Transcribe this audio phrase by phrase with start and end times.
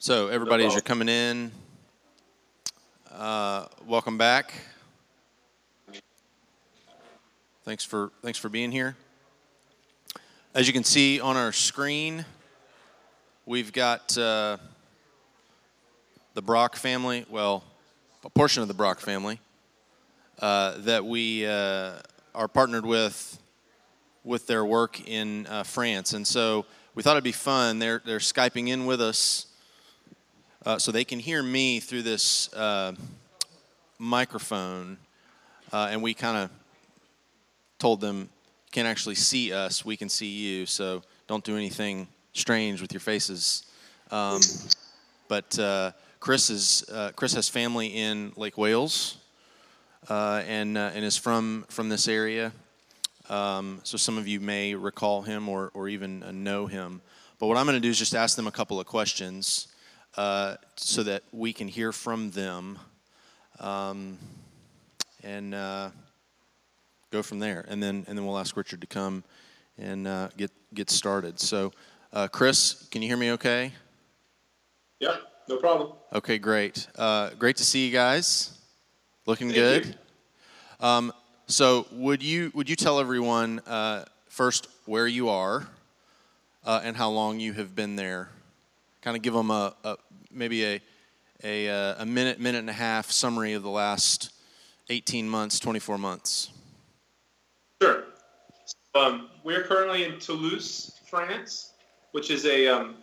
[0.00, 1.50] So, everybody, as you're coming in,
[3.12, 4.52] uh, welcome back.
[7.64, 8.94] Thanks for thanks for being here.
[10.54, 12.24] As you can see on our screen,
[13.44, 14.58] we've got uh,
[16.34, 17.26] the Brock family.
[17.28, 17.64] Well,
[18.24, 19.40] a portion of the Brock family
[20.38, 21.94] uh, that we uh,
[22.36, 23.36] are partnered with
[24.22, 27.80] with their work in uh, France, and so we thought it'd be fun.
[27.80, 29.47] They're they're skyping in with us,
[30.66, 32.92] uh, so they can hear me through this uh,
[33.98, 34.98] microphone,
[35.72, 36.50] uh, and we kind of
[37.78, 38.28] told them
[38.70, 43.00] can't actually see us, we can see you, so don't do anything strange with your
[43.00, 43.64] faces.
[44.10, 44.40] Um,
[45.28, 49.18] but uh, Chris is uh, Chris has family in Lake Wales,
[50.08, 52.52] uh, and uh, and is from from this area.
[53.28, 57.00] Um, so some of you may recall him or or even uh, know him.
[57.38, 59.68] But what I'm going to do is just ask them a couple of questions
[60.18, 62.78] uh, so that we can hear from them,
[63.60, 64.18] um,
[65.22, 65.52] and
[67.10, 69.24] go from there, and then and then we'll ask Richard to come
[69.78, 71.40] and uh, get get started.
[71.40, 71.72] So,
[72.12, 73.32] uh, Chris, can you hear me?
[73.32, 73.72] Okay.
[75.00, 75.16] Yeah,
[75.48, 75.92] no problem.
[76.12, 76.86] Okay, great.
[76.96, 78.58] Uh, great to see you guys.
[79.26, 79.98] Looking Thank good.
[80.80, 81.12] Um,
[81.46, 85.68] so, would you would you tell everyone uh, first where you are
[86.64, 88.28] uh, and how long you have been there?
[89.00, 89.96] Kind of give them a, a
[90.30, 90.80] maybe a
[91.44, 94.32] a, uh, a minute minute and a half summary of the last
[94.90, 96.50] 18 months, 24 months.
[97.80, 98.04] Sure.
[98.94, 101.72] Um, we're currently in Toulouse, France,
[102.12, 102.96] which is a um,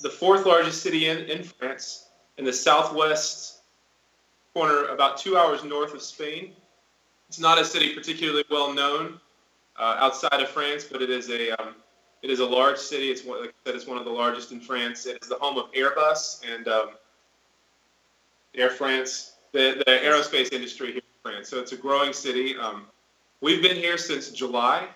[0.00, 2.08] the fourth largest city in, in France,
[2.38, 3.60] in the southwest
[4.54, 6.52] corner, about two hours north of Spain.
[7.28, 9.18] It's not a city particularly well known
[9.76, 11.74] uh, outside of France, but it is a um,
[12.26, 13.10] it is a large city.
[13.10, 15.06] It's one, like I said, it's one of the largest in France.
[15.06, 16.88] It is the home of Airbus and um,
[18.56, 21.48] Air France, the, the aerospace industry here in France.
[21.48, 22.56] So it's a growing city.
[22.56, 22.86] Um,
[23.42, 24.88] We've been here since July.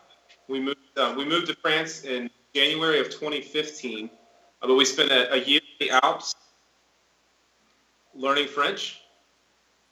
[0.48, 4.08] We moved uh, we moved to France in January of 2015,
[4.62, 6.34] uh, but we spent a, a, year in the Alps
[8.14, 9.02] learning French,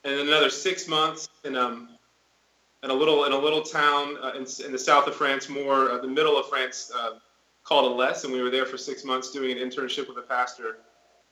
[0.03, 1.91] and then another six months in um
[2.82, 5.91] in a little in a little town uh, in, in, the south of France, more
[5.91, 7.19] uh, the middle of France, uh,
[7.68, 10.78] called Alès, and we were there for six months doing an internship with a pastor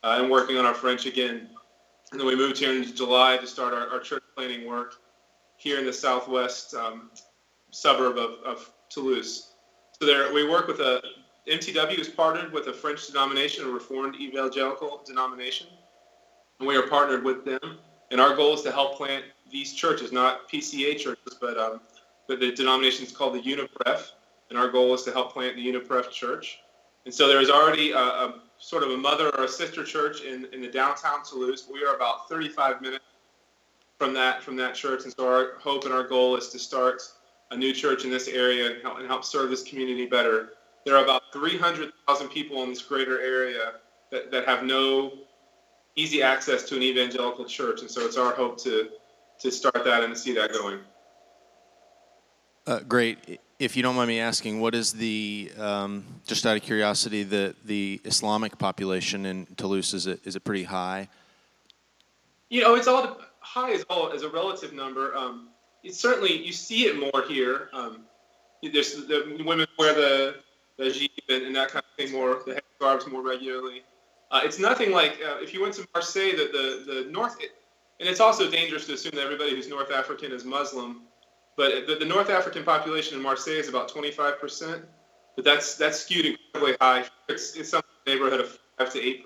[0.03, 1.49] uh, and working on our French again.
[2.13, 4.97] And then we moved here in July to start our, our church planning work
[5.57, 7.11] here in the southwest um,
[7.71, 9.55] suburb of, of, Toulouse.
[9.99, 11.03] So there, we work with a
[11.49, 15.67] MTW is partnered with a French denomination, a Reformed Evangelical denomination,
[16.61, 17.79] and we are partnered with them.
[18.13, 21.81] And our goal is to help plant these churches, not PCA churches, but um,
[22.29, 24.13] but the denomination is called the UNEPREF,
[24.51, 26.61] and our goal is to help plant the UNEPREF church.
[27.05, 30.23] And so there is already a, a sort of a mother or a sister church
[30.23, 31.69] in, in the downtown Toulouse.
[31.73, 33.05] We are about 35 minutes
[33.99, 35.05] from that from that church.
[35.05, 37.03] And so our hope and our goal is to start
[37.51, 40.51] a new church in this area and help, and help serve this community better.
[40.85, 43.75] There are about 300,000 people in this greater area
[44.11, 45.13] that, that have no
[45.97, 47.81] easy access to an evangelical church.
[47.81, 48.91] And so it's our hope to,
[49.41, 50.81] to start that and to see that going.
[52.67, 53.41] Uh, great.
[53.59, 57.55] If you don't mind me asking, what is the, um, just out of curiosity, the,
[57.65, 59.95] the Islamic population in Toulouse?
[59.95, 61.09] Is it, is it pretty high?
[62.51, 65.17] You know, it's all high is all as a relative number.
[65.17, 65.49] Um,
[65.83, 67.71] it's certainly you see it more here.
[67.73, 68.03] Um,
[68.63, 70.37] there's the women wear the
[70.77, 73.83] the hijab and, and, that kind of thing more, the headscarves more regularly.
[74.31, 77.37] Uh, it's nothing like uh, if you went to Marseille, the the, the north,
[78.01, 81.03] and it's also dangerous to assume that everybody who's North African is Muslim.
[81.57, 84.85] But the, the North African population in Marseille is about 25 percent,
[85.35, 87.05] but that's that's skewed incredibly high.
[87.29, 89.25] It's it's in the neighborhood of five to eight.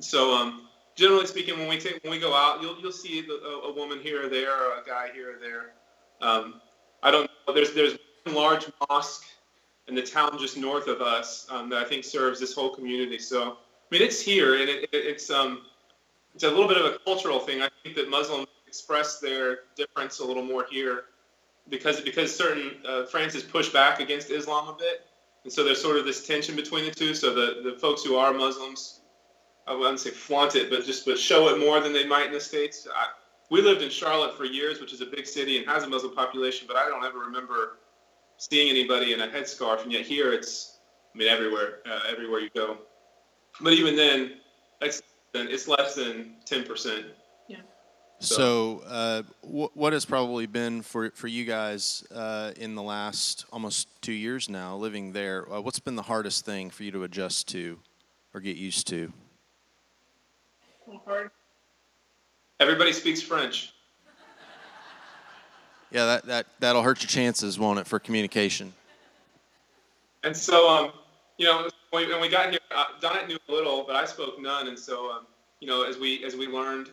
[0.00, 3.48] So um, generally speaking, when we take when we go out, you'll you'll see a,
[3.66, 5.72] a woman here or there, or a guy here or there.
[6.20, 6.60] Um,
[7.02, 7.54] I don't know.
[7.54, 9.24] There's there's one large mosque
[9.88, 13.18] in the town just north of us um, that I think serves this whole community.
[13.18, 13.54] So I
[13.90, 15.62] mean, it's here, and it, it, it's um
[16.34, 17.62] it's a little bit of a cultural thing.
[17.62, 21.04] I think that Muslims express their difference a little more here
[21.68, 25.06] because because certain uh, France has pushed back against Islam a bit,
[25.44, 27.14] and so there's sort of this tension between the two.
[27.14, 29.00] So the the folks who are Muslims
[29.66, 32.32] I wouldn't say flaunt it, but just but show it more than they might in
[32.32, 32.86] the states.
[32.92, 33.06] I,
[33.50, 36.14] we lived in Charlotte for years, which is a big city and has a Muslim
[36.14, 37.78] population, but I don't ever remember
[38.36, 39.82] seeing anybody in a headscarf.
[39.82, 40.78] And yet here, it's
[41.14, 42.78] I mean everywhere, uh, everywhere you go.
[43.60, 44.40] But even then,
[44.80, 47.06] it's less than ten percent.
[48.30, 48.36] Yeah.
[48.36, 53.88] So, uh, what has probably been for for you guys uh, in the last almost
[54.02, 55.50] two years now living there?
[55.52, 57.78] Uh, what's been the hardest thing for you to adjust to?
[58.34, 59.12] or get used to?
[62.60, 63.72] Everybody speaks French.
[65.90, 68.74] Yeah, that, that, that'll hurt your chances, won't it, for communication?
[70.24, 70.92] And so, um,
[71.38, 74.04] you know, when we, when we got here, uh, Danette knew a little, but I
[74.04, 74.66] spoke none.
[74.66, 75.26] And so, um,
[75.60, 76.90] you know, as we as we learned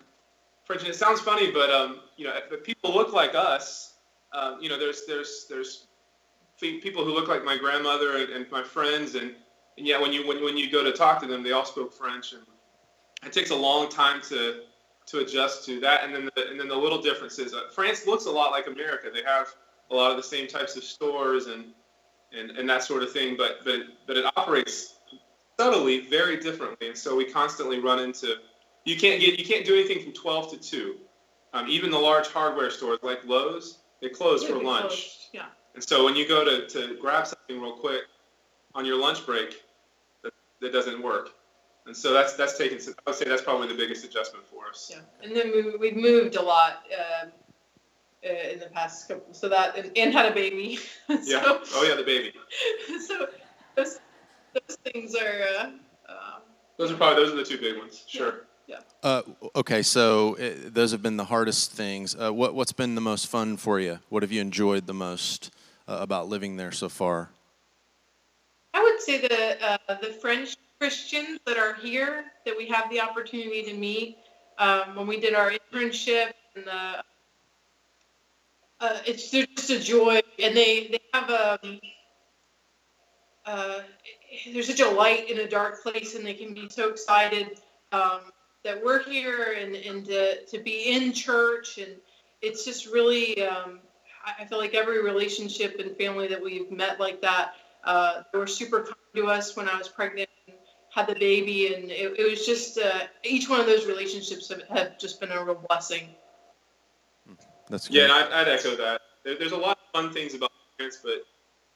[0.79, 3.95] And it sounds funny, but um, you know, if people look like us,
[4.33, 5.87] um, you know, there's there's there's
[6.59, 9.33] people who look like my grandmother and, and my friends, and,
[9.77, 11.93] and yet when you when, when you go to talk to them, they all spoke
[11.93, 12.43] French, and
[13.25, 14.61] it takes a long time to
[15.07, 16.03] to adjust to that.
[16.03, 17.53] And then the, and then the little differences.
[17.53, 19.09] Uh, France looks a lot like America.
[19.13, 19.47] They have
[19.89, 21.65] a lot of the same types of stores and
[22.37, 24.95] and, and that sort of thing, but but but it operates
[25.59, 28.37] subtly very differently, and so we constantly run into
[28.85, 30.95] you can't get you can't do anything from 12 to 2
[31.53, 34.87] um, even the large hardware stores like Lowe's they close yeah, for lunch.
[34.87, 35.27] closed.
[35.31, 35.45] yeah.
[35.75, 38.01] And so when you go to, to grab something real quick
[38.73, 39.61] on your lunch break
[40.23, 41.29] that, that doesn't work.
[41.85, 44.91] And so that's that's taken i would say that's probably the biggest adjustment for us.
[44.91, 47.25] Yeah and then we, we've moved a lot uh,
[48.23, 50.79] uh, in the past couple so that and, and had a baby.
[51.07, 52.33] So, yeah oh yeah the baby.
[53.07, 53.27] So
[53.75, 53.99] those,
[54.53, 55.65] those things are uh,
[56.09, 56.41] um,
[56.77, 58.79] those are probably those are the two big ones sure yeah.
[59.03, 59.21] Uh,
[59.55, 62.15] okay, so uh, those have been the hardest things.
[62.15, 63.99] Uh, what, what's been the most fun for you?
[64.09, 65.51] What have you enjoyed the most
[65.87, 67.29] uh, about living there so far?
[68.73, 73.01] I would say the uh, the French Christians that are here that we have the
[73.01, 74.17] opportunity to meet
[74.57, 77.03] um, when we did our internship and the
[78.79, 81.79] uh, it's just a joy and they they have um,
[84.53, 87.59] there's such a light in a dark place and they can be so excited
[87.91, 88.21] um,
[88.63, 91.77] that we're here and, and to, to be in church.
[91.77, 91.95] And
[92.41, 93.79] it's just really, um,
[94.25, 97.53] I feel like every relationship and family that we've met like that,
[97.83, 100.57] uh, they were super kind to us when I was pregnant and
[100.89, 101.73] had the baby.
[101.73, 105.31] And it, it was just, uh, each one of those relationships have, have, just been
[105.31, 106.09] a real blessing.
[107.69, 108.09] That's good.
[108.09, 109.01] Yeah, I'd, I'd echo that.
[109.23, 111.25] There, there's a lot of fun things about France, but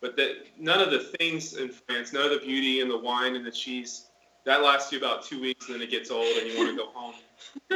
[0.01, 3.35] but that none of the things in France, none of the beauty and the wine
[3.35, 4.07] and the cheese
[4.45, 6.77] that lasts you about two weeks, and then it gets old, and you want to
[6.77, 7.15] go home.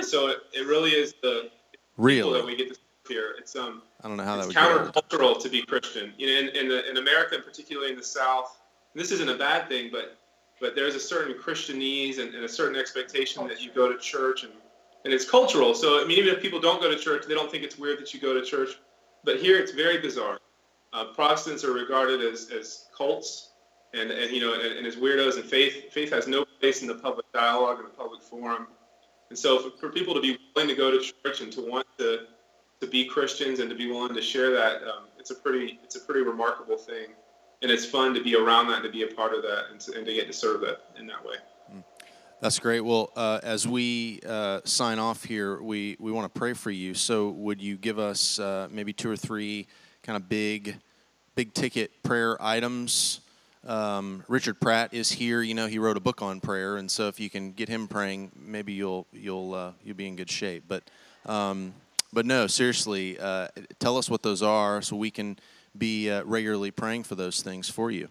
[0.01, 1.49] so it, it really is the
[1.97, 3.35] real that we get to here.
[3.37, 3.81] It's um.
[4.01, 6.13] I don't know how that would countercultural to be Christian.
[6.17, 8.57] You know, in in, the, in America, and particularly in the South,
[8.95, 10.17] this isn't a bad thing, but
[10.61, 14.43] but there's a certain Christianese and, and a certain expectation that you go to church
[14.43, 14.53] and
[15.05, 15.73] and it's cultural.
[15.73, 17.99] So I mean, even if people don't go to church, they don't think it's weird
[17.99, 18.69] that you go to church.
[19.23, 20.39] But here, it's very bizarre.
[20.93, 23.48] Uh, Protestants are regarded as as cults
[23.93, 26.87] and, and you know, and, and as weirdos, and faith faith has no place in
[26.87, 28.67] the public dialogue and the public forum.
[29.29, 31.87] And so, for, for people to be willing to go to church and to want
[31.97, 32.25] to
[32.81, 35.95] to be Christians and to be willing to share that, um, it's a pretty it's
[35.95, 37.07] a pretty remarkable thing,
[37.61, 39.79] and it's fun to be around that and to be a part of that and
[39.81, 41.35] to, and to get to serve that in that way.
[41.73, 41.83] Mm.
[42.41, 42.79] That's great.
[42.79, 46.93] Well, uh, as we uh, sign off here, we, we want to pray for you.
[46.93, 49.67] So, would you give us uh, maybe two or three
[50.03, 50.77] kind of big,
[51.35, 53.19] big ticket prayer items
[53.67, 55.41] um, Richard Pratt is here.
[55.41, 57.87] You know, he wrote a book on prayer, and so if you can get him
[57.87, 60.63] praying, maybe you'll you'll uh, you'll be in good shape.
[60.67, 60.83] But
[61.25, 61.73] um,
[62.13, 65.37] but no, seriously, uh, tell us what those are, so we can
[65.77, 68.09] be uh, regularly praying for those things for you.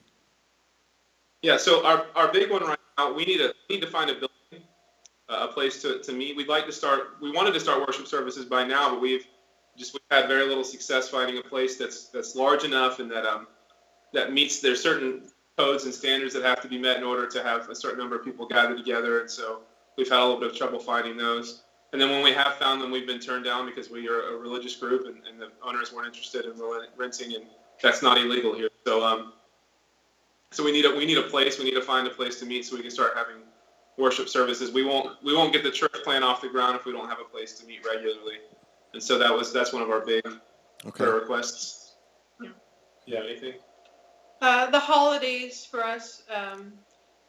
[1.43, 1.57] Yeah.
[1.57, 4.15] So our, our big one right now, we need to we need to find a
[4.15, 4.67] building,
[5.29, 6.37] a place to, to meet.
[6.37, 7.17] We'd like to start.
[7.21, 9.27] We wanted to start worship services by now, but we've
[9.77, 13.25] just we've had very little success finding a place that's that's large enough and that
[13.25, 13.47] um
[14.13, 15.23] that meets there's certain
[15.59, 18.17] codes and standards that have to be met in order to have a certain number
[18.17, 19.21] of people gather together.
[19.21, 19.61] And so
[19.97, 21.63] we've had a little bit of trouble finding those.
[21.93, 24.37] And then when we have found them, we've been turned down because we are a
[24.37, 26.53] religious group and, and the owners weren't interested in
[26.97, 27.45] renting, and
[27.83, 28.69] that's not illegal here.
[28.87, 29.33] So, um,
[30.51, 31.59] so we need a we need a place.
[31.59, 33.37] We need to find a place to meet so we can start having
[33.97, 34.71] worship services.
[34.71, 37.21] We won't we won't get the church plan off the ground if we don't have
[37.21, 38.37] a place to meet regularly.
[38.93, 40.27] And so that was that's one of our big
[40.85, 41.07] okay.
[41.07, 41.95] requests.
[42.43, 42.51] Yeah.
[43.07, 43.21] Yeah.
[43.21, 43.55] Anything?
[44.41, 46.73] Uh, the holidays for us um,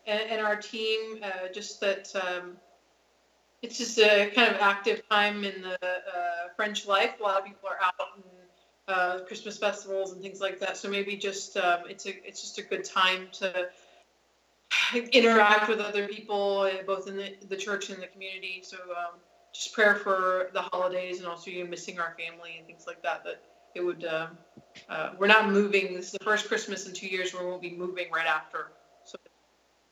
[0.06, 2.56] and, and, our team, uh, just that um,
[3.64, 7.16] it's just a kind of active time in the uh, French life.
[7.20, 8.24] A lot of people are out and
[8.88, 10.78] uh, Christmas festivals and things like that.
[10.78, 13.70] So maybe just um, it's a it's just a good time to
[15.12, 18.62] interact with other people, uh, both in the, the church and the community.
[18.64, 19.20] So um,
[19.52, 23.24] just prayer for the holidays and also you missing our family and things like that.
[23.24, 23.42] That
[23.80, 24.06] it would.
[24.06, 24.28] Uh,
[24.90, 25.96] uh, we're not moving.
[25.96, 28.72] This is the first Christmas in two years where we won't be moving right after.
[29.06, 29.18] So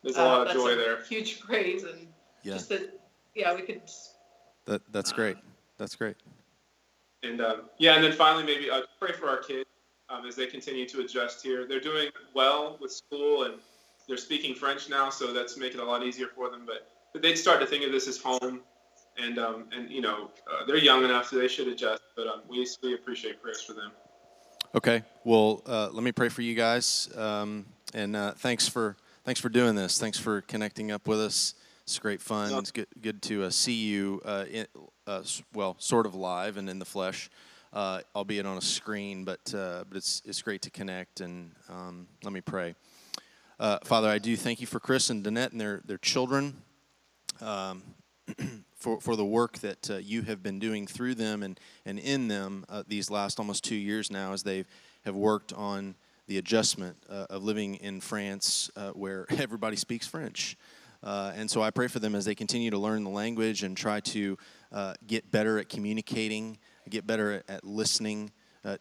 [0.03, 1.03] there's a lot of joy there.
[1.03, 2.07] Huge praise and
[2.43, 2.53] yeah.
[2.53, 2.99] just that.
[3.33, 3.81] Yeah, we could.
[4.65, 5.37] That that's great.
[5.77, 6.17] That's great.
[7.23, 9.69] And um, yeah, and then finally, maybe uh, pray for our kids
[10.09, 11.65] um, as they continue to adjust here.
[11.67, 13.55] They're doing well with school, and
[14.07, 16.63] they're speaking French now, so that's making it a lot easier for them.
[16.65, 18.61] But, but they'd start to think of this as home,
[19.17, 21.96] and um, and you know uh, they're young enough, so they should adjust.
[22.17, 23.91] But um, we we appreciate prayers for them.
[24.73, 25.03] Okay.
[25.23, 29.49] Well, uh, let me pray for you guys, um, and uh, thanks for thanks for
[29.49, 29.99] doing this.
[29.99, 31.53] Thanks for connecting up with us.
[31.83, 32.51] It's great fun.
[32.55, 34.19] It's good good to uh, see you.
[34.25, 34.67] Uh, in,
[35.05, 35.21] uh,
[35.53, 37.29] well, sort of live and in the flesh,
[37.71, 39.23] uh, albeit on a screen.
[39.23, 41.21] But but it's it's great to connect.
[41.21, 42.73] And um, let me pray.
[43.59, 46.63] Father, I do thank you for Chris and Danette and their their children.
[47.41, 47.83] Um,
[48.75, 52.27] for, for the work that uh, you have been doing through them and, and in
[52.27, 54.65] them uh, these last almost two years now as they
[55.05, 55.95] have worked on
[56.27, 60.57] the adjustment uh, of living in France uh, where everybody speaks French.
[61.03, 63.77] Uh, and so I pray for them as they continue to learn the language and
[63.77, 64.37] try to
[64.71, 66.57] uh, get better at communicating,
[66.89, 68.31] get better at, at listening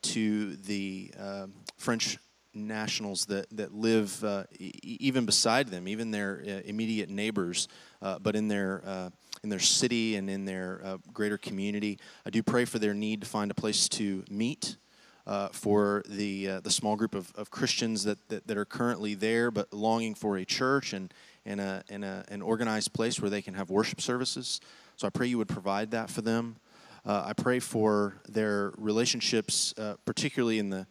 [0.02, 2.18] to the um, French
[2.56, 4.24] nationals that, that live
[4.58, 7.68] e- even beside them, even their immediate neighbors,
[8.00, 11.98] but in their in their city and in their uh, greater community.
[12.24, 14.76] I do pray for their need to find a place to meet.
[15.24, 19.14] Uh, for the uh, the small group of, of Christians that, that, that, are currently
[19.14, 21.12] there, but longing for a church and,
[21.44, 24.60] and, a, and a, an organized place where they can have worship services.
[24.94, 26.58] So I pray you would provide that for them.
[27.04, 30.86] Uh, I pray for their relationships, uh, particularly in the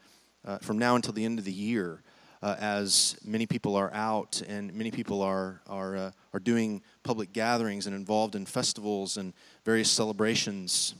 [0.46, 2.02] uh, from now until the end of the year,
[2.42, 7.34] uh, as many people are out and many people are, are, uh, are doing public
[7.34, 9.34] gatherings and involved in festivals and
[9.64, 10.94] various celebrations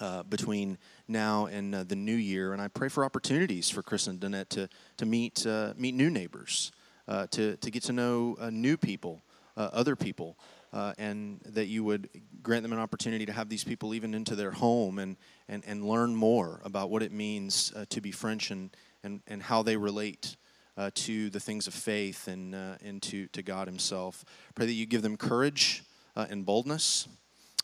[0.00, 2.52] uh, between now and uh, the new year.
[2.52, 6.08] And I pray for opportunities for Chris and Danette to, to meet, uh, meet new
[6.08, 6.70] neighbors,
[7.08, 9.22] uh, to, to get to know new people,
[9.56, 10.38] other people.
[10.72, 12.08] and that you would
[12.42, 15.16] grant them an opportunity to have these people even into their home and,
[15.50, 18.70] and, and learn more about what it means to be French and,
[19.02, 20.36] and, and how they relate
[20.80, 24.24] uh, to the things of faith and, uh, and to, to God Himself.
[24.54, 25.84] Pray that you give them courage
[26.16, 27.06] uh, and boldness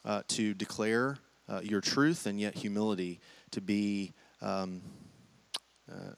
[0.05, 1.17] uh, to declare
[1.49, 3.21] uh, your truth and yet humility
[3.53, 4.13] to be,
[4.43, 4.83] um,
[5.91, 6.13] uh,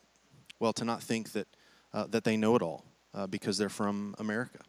[0.58, 1.46] well, to not think that,
[2.08, 2.84] that they know it all
[3.30, 4.60] because they're from America.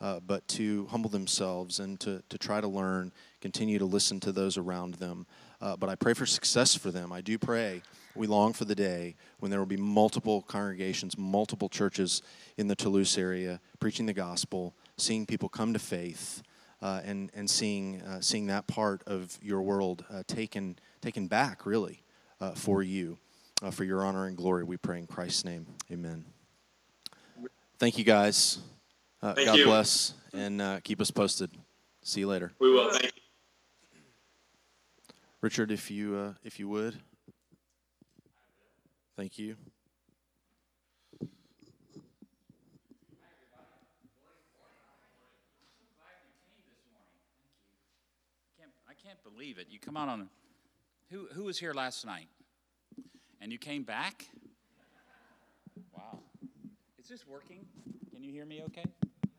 [0.00, 4.56] but to humble themselves and to, to try to learn, continue to listen to those
[4.56, 5.26] around them.
[5.60, 7.12] But I pray for success for them.
[7.12, 7.82] I do pray
[8.18, 12.20] we long for the day when there will be multiple congregations, multiple churches
[12.56, 16.42] in the Toulouse area preaching the gospel, seeing people come to faith,
[16.82, 21.64] uh, and, and seeing, uh, seeing that part of your world uh, taken, taken back,
[21.64, 22.02] really,
[22.40, 23.18] uh, for you,
[23.62, 24.64] uh, for your honor and glory.
[24.64, 25.66] We pray in Christ's name.
[25.90, 26.24] Amen.
[27.78, 28.58] Thank you, guys.
[29.22, 29.64] Uh, Thank God you.
[29.64, 31.50] bless, and keep us posted.
[32.02, 32.52] See you later.
[32.60, 32.90] We will.
[32.90, 33.22] Thank you.
[35.40, 36.98] Richard, if you, if you would.
[39.16, 39.56] Thank you.
[48.88, 49.68] I can't believe it.
[49.70, 50.28] You come out on
[51.10, 52.28] who who was here last night?
[53.40, 54.26] And you came back?
[55.96, 56.18] Wow.
[56.98, 57.64] Is this working?
[58.12, 58.84] Can you hear me okay?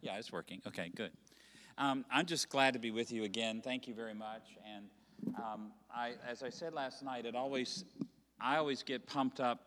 [0.02, 0.62] Yeah, it's working.
[0.66, 1.12] Okay, good.
[1.78, 3.62] Um, I'm just glad to be with you again.
[3.62, 4.44] Thank you very much.
[4.76, 4.86] And
[5.38, 7.86] um, I, as I said last night, it always
[8.42, 9.60] I always get pumped up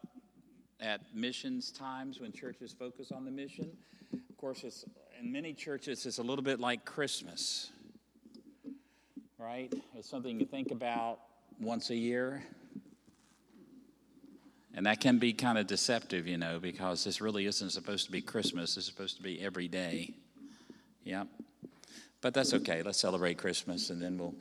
[0.80, 3.70] at missions times when churches focus on the mission.
[4.12, 4.84] Of course, it's,
[5.20, 7.70] in many churches, it's a little bit like Christmas,
[9.38, 9.72] right?
[9.94, 11.18] It's something you think about
[11.60, 12.42] once a year.
[14.74, 18.12] And that can be kind of deceptive, you know, because this really isn't supposed to
[18.12, 18.76] be Christmas.
[18.78, 20.14] It's supposed to be every day.
[21.04, 21.24] Yeah.
[22.22, 22.82] But that's okay.
[22.82, 24.34] Let's celebrate Christmas and then we'll,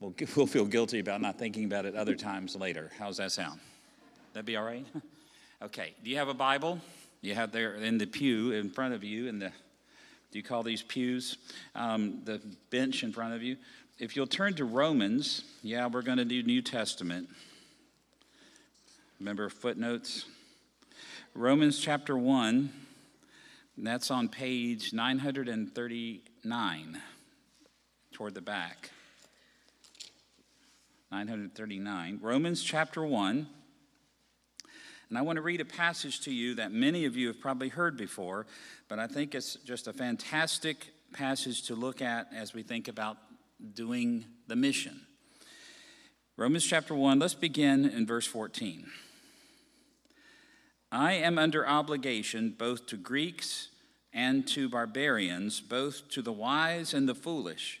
[0.00, 2.90] we'll, we'll feel guilty about not thinking about it other times later.
[2.98, 3.60] How's that sound?
[4.32, 4.86] That'd be all right?
[5.62, 6.78] Okay, do you have a Bible?
[7.22, 9.50] You have there in the pew in front of you, in the,
[10.30, 11.38] do you call these pews?
[11.74, 13.56] Um, the bench in front of you.
[13.98, 17.30] If you'll turn to Romans, yeah, we're going to do New Testament.
[19.18, 20.26] Remember footnotes?
[21.34, 22.70] Romans chapter 1,
[23.78, 27.02] that's on page 939
[28.12, 28.90] toward the back.
[31.14, 32.18] 939.
[32.22, 33.46] Romans chapter 1.
[35.08, 37.68] And I want to read a passage to you that many of you have probably
[37.68, 38.46] heard before,
[38.88, 43.16] but I think it's just a fantastic passage to look at as we think about
[43.74, 45.02] doing the mission.
[46.36, 48.84] Romans chapter 1, let's begin in verse 14.
[50.90, 53.68] I am under obligation both to Greeks
[54.12, 57.80] and to barbarians, both to the wise and the foolish.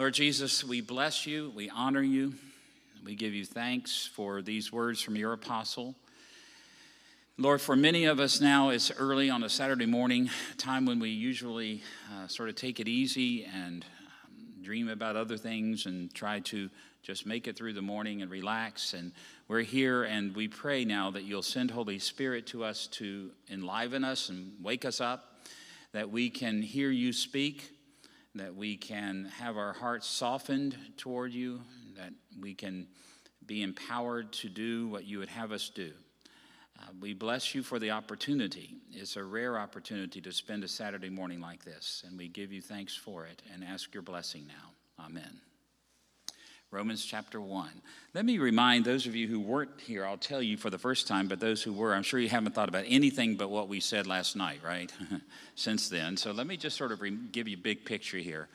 [0.00, 2.32] Lord Jesus, we bless you, we honor you,
[3.04, 5.94] we give you thanks for these words from your apostle.
[7.36, 11.10] Lord, for many of us now, it's early on a Saturday morning, time when we
[11.10, 11.82] usually
[12.14, 13.84] uh, sort of take it easy and
[14.24, 16.70] um, dream about other things and try to
[17.02, 18.94] just make it through the morning and relax.
[18.94, 19.12] And
[19.48, 24.04] we're here and we pray now that you'll send Holy Spirit to us to enliven
[24.04, 25.42] us and wake us up,
[25.92, 27.72] that we can hear you speak,
[28.34, 31.60] that we can have our hearts softened toward you,
[31.96, 32.86] that we can
[33.46, 35.92] be empowered to do what you would have us do.
[36.78, 38.76] Uh, we bless you for the opportunity.
[38.90, 42.62] It's a rare opportunity to spend a Saturday morning like this, and we give you
[42.62, 45.04] thanks for it and ask your blessing now.
[45.04, 45.49] Amen.
[46.72, 47.68] Romans chapter 1.
[48.14, 51.08] Let me remind those of you who weren't here, I'll tell you for the first
[51.08, 53.80] time, but those who were, I'm sure you haven't thought about anything but what we
[53.80, 54.92] said last night, right?
[55.56, 56.16] Since then.
[56.16, 58.48] So let me just sort of re- give you a big picture here.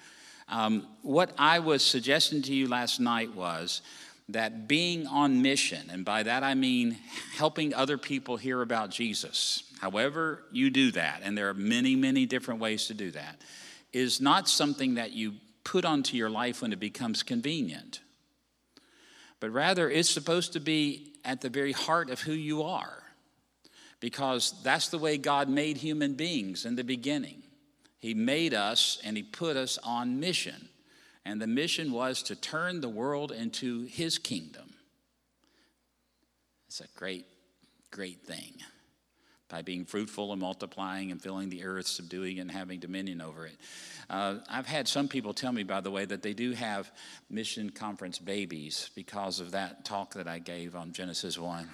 [0.47, 3.81] Um, what I was suggesting to you last night was
[4.29, 6.97] that being on mission, and by that I mean
[7.35, 12.25] helping other people hear about Jesus, however you do that, and there are many, many
[12.25, 13.41] different ways to do that,
[13.91, 15.33] is not something that you
[15.65, 17.99] put onto your life when it becomes convenient,
[19.39, 23.03] but rather it's supposed to be at the very heart of who you are,
[23.99, 27.41] because that's the way God made human beings in the beginning.
[27.99, 30.69] He made us and He put us on mission.
[31.25, 34.75] And the mission was to turn the world into his kingdom.
[36.67, 37.25] It's a great,
[37.89, 38.53] great thing.
[39.47, 43.55] By being fruitful and multiplying and filling the earth, subduing and having dominion over it.
[44.09, 46.91] Uh, I've had some people tell me, by the way, that they do have
[47.29, 51.69] mission conference babies because of that talk that I gave on Genesis 1.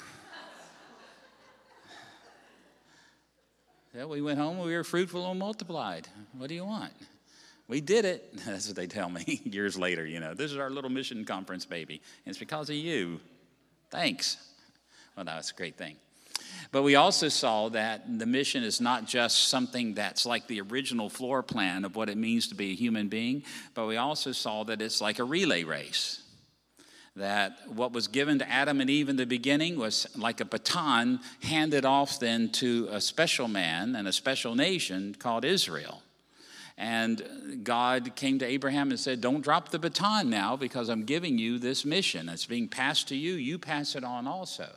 [3.95, 6.07] yeah, we went home, we were fruitful and multiplied.
[6.37, 6.93] What do you want?
[7.71, 8.35] We did it.
[8.45, 10.33] That's what they tell me years later, you know.
[10.33, 12.01] This is our little mission conference baby.
[12.25, 13.21] And it's because of you.
[13.89, 14.37] Thanks.
[15.15, 15.97] Well, that's a great thing.
[16.71, 21.09] But we also saw that the mission is not just something that's like the original
[21.09, 24.63] floor plan of what it means to be a human being, but we also saw
[24.63, 26.23] that it's like a relay race.
[27.17, 31.19] That what was given to Adam and Eve in the beginning was like a baton
[31.43, 36.01] handed off then to a special man and a special nation called Israel.
[36.77, 41.37] And God came to Abraham and said, Don't drop the baton now because I'm giving
[41.37, 42.29] you this mission.
[42.29, 43.33] It's being passed to you.
[43.33, 44.69] You pass it on also.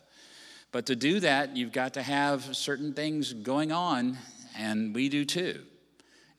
[0.75, 4.19] But to do that, you've got to have certain things going on,
[4.59, 5.63] and we do too.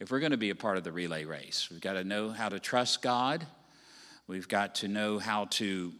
[0.02, 2.32] If we're going to be a part of the relay race, we've got to know
[2.32, 3.48] how to trust God.
[4.28, 5.94] We've got to know how to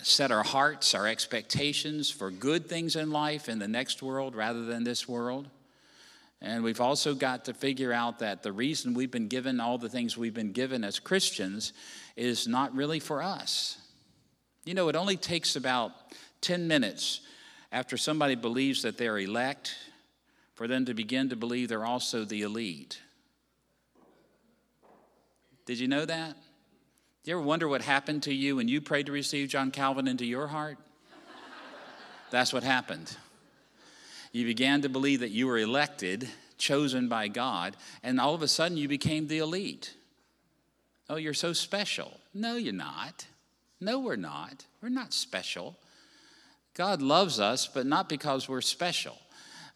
[0.00, 4.64] set our hearts, our expectations for good things in life in the next world rather
[4.64, 5.50] than this world.
[6.40, 9.90] And we've also got to figure out that the reason we've been given all the
[9.90, 11.74] things we've been given as Christians
[12.16, 13.76] is not really for us.
[14.64, 15.92] You know, it only takes about
[16.40, 17.20] 10 minutes
[17.72, 19.74] after somebody believes that they're elect
[20.54, 23.00] for them to begin to believe they're also the elite.
[25.64, 26.36] Did you know that?
[27.24, 30.06] Do you ever wonder what happened to you when you prayed to receive John Calvin
[30.06, 30.76] into your heart?
[32.30, 33.16] That's what happened.
[34.32, 38.48] You began to believe that you were elected, chosen by God, and all of a
[38.48, 39.94] sudden you became the elite.
[41.08, 42.20] Oh, you're so special.
[42.34, 43.26] No, you're not.
[43.80, 44.64] No, we're not.
[44.82, 45.76] We're not special.
[46.74, 49.16] God loves us, but not because we're special.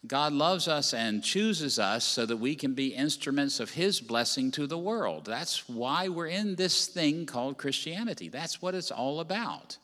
[0.05, 4.51] God loves us and chooses us so that we can be instruments of His blessing
[4.51, 5.25] to the world.
[5.25, 8.29] That's why we're in this thing called Christianity.
[8.29, 9.77] That's what it's all about.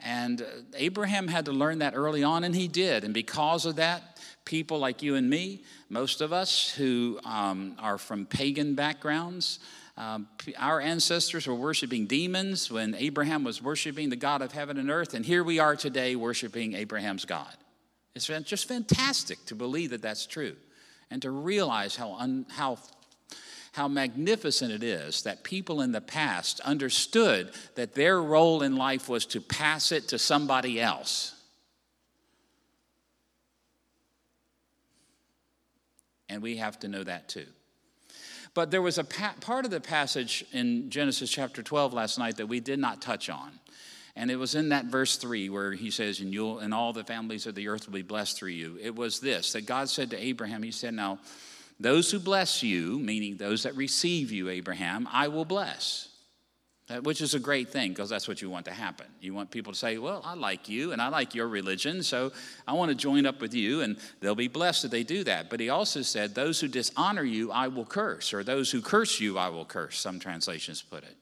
[0.00, 3.04] And Abraham had to learn that early on, and he did.
[3.04, 7.96] And because of that, people like you and me, most of us who um, are
[7.96, 9.60] from pagan backgrounds,
[9.96, 10.28] um,
[10.58, 15.14] our ancestors were worshiping demons when Abraham was worshiping the God of heaven and earth,
[15.14, 17.54] and here we are today worshiping Abraham's God.
[18.14, 20.56] It's just fantastic to believe that that's true
[21.10, 22.78] and to realize how, un, how
[23.74, 29.08] how magnificent it is that people in the past understood that their role in life
[29.08, 31.34] was to pass it to somebody else.
[36.28, 37.46] And we have to know that too.
[38.54, 42.36] But there was a pa- part of the passage in Genesis chapter 12 last night
[42.36, 43.50] that we did not touch on.
[44.16, 47.02] And it was in that verse 3 where he says, and, you'll, and all the
[47.02, 48.78] families of the earth will be blessed through you.
[48.80, 51.18] It was this that God said to Abraham, He said, Now,
[51.80, 56.13] Those who bless you, meaning those that receive you, Abraham, I will bless.
[57.02, 59.06] Which is a great thing because that's what you want to happen.
[59.18, 62.30] You want people to say, Well, I like you and I like your religion, so
[62.68, 65.48] I want to join up with you, and they'll be blessed if they do that.
[65.48, 69.18] But he also said, Those who dishonor you, I will curse, or those who curse
[69.18, 71.16] you, I will curse, some translations put it.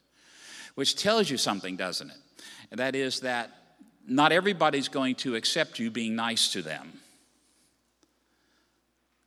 [0.74, 2.16] Which tells you something, doesn't it?
[2.72, 3.50] And that is that
[4.04, 6.98] not everybody's going to accept you being nice to them,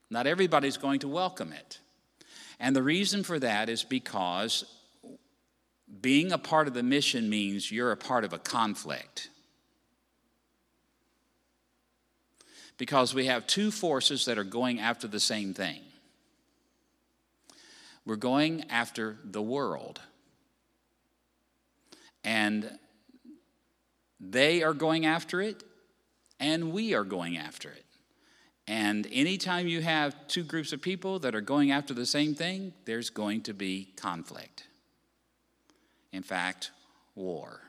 [0.09, 1.79] not everybody's going to welcome it.
[2.59, 4.65] And the reason for that is because
[6.01, 9.29] being a part of the mission means you're a part of a conflict.
[12.77, 15.81] Because we have two forces that are going after the same thing.
[18.05, 20.01] We're going after the world.
[22.23, 22.77] And
[24.19, 25.63] they are going after it,
[26.39, 27.85] and we are going after it.
[28.67, 32.73] And anytime you have two groups of people that are going after the same thing,
[32.85, 34.64] there's going to be conflict
[36.15, 36.71] in fact,
[37.13, 37.61] war.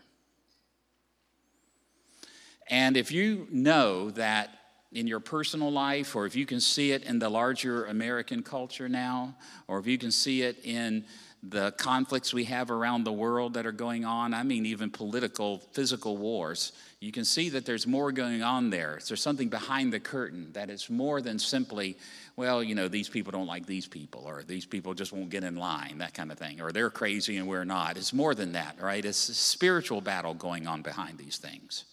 [2.69, 4.51] And if you know that
[4.93, 8.89] in your personal life, or if you can see it in the larger American culture
[8.89, 9.37] now,
[9.69, 11.05] or if you can see it in
[11.43, 15.59] the conflicts we have around the world that are going on, I mean, even political,
[15.73, 18.99] physical wars, you can see that there's more going on there.
[19.07, 21.99] There's something behind the curtain that is more than simply,
[22.37, 25.43] well, you know, these people don't like these people, or these people just won't get
[25.43, 27.97] in line, that kind of thing, or they're crazy and we're not.
[27.97, 29.03] It's more than that, right?
[29.03, 31.85] It's a spiritual battle going on behind these things.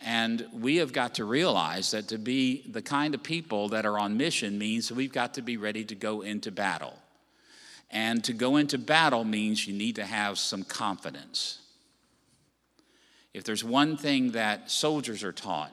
[0.00, 3.98] And we have got to realize that to be the kind of people that are
[3.98, 6.94] on mission means we've got to be ready to go into battle.
[7.90, 11.60] And to go into battle means you need to have some confidence.
[13.32, 15.72] If there's one thing that soldiers are taught,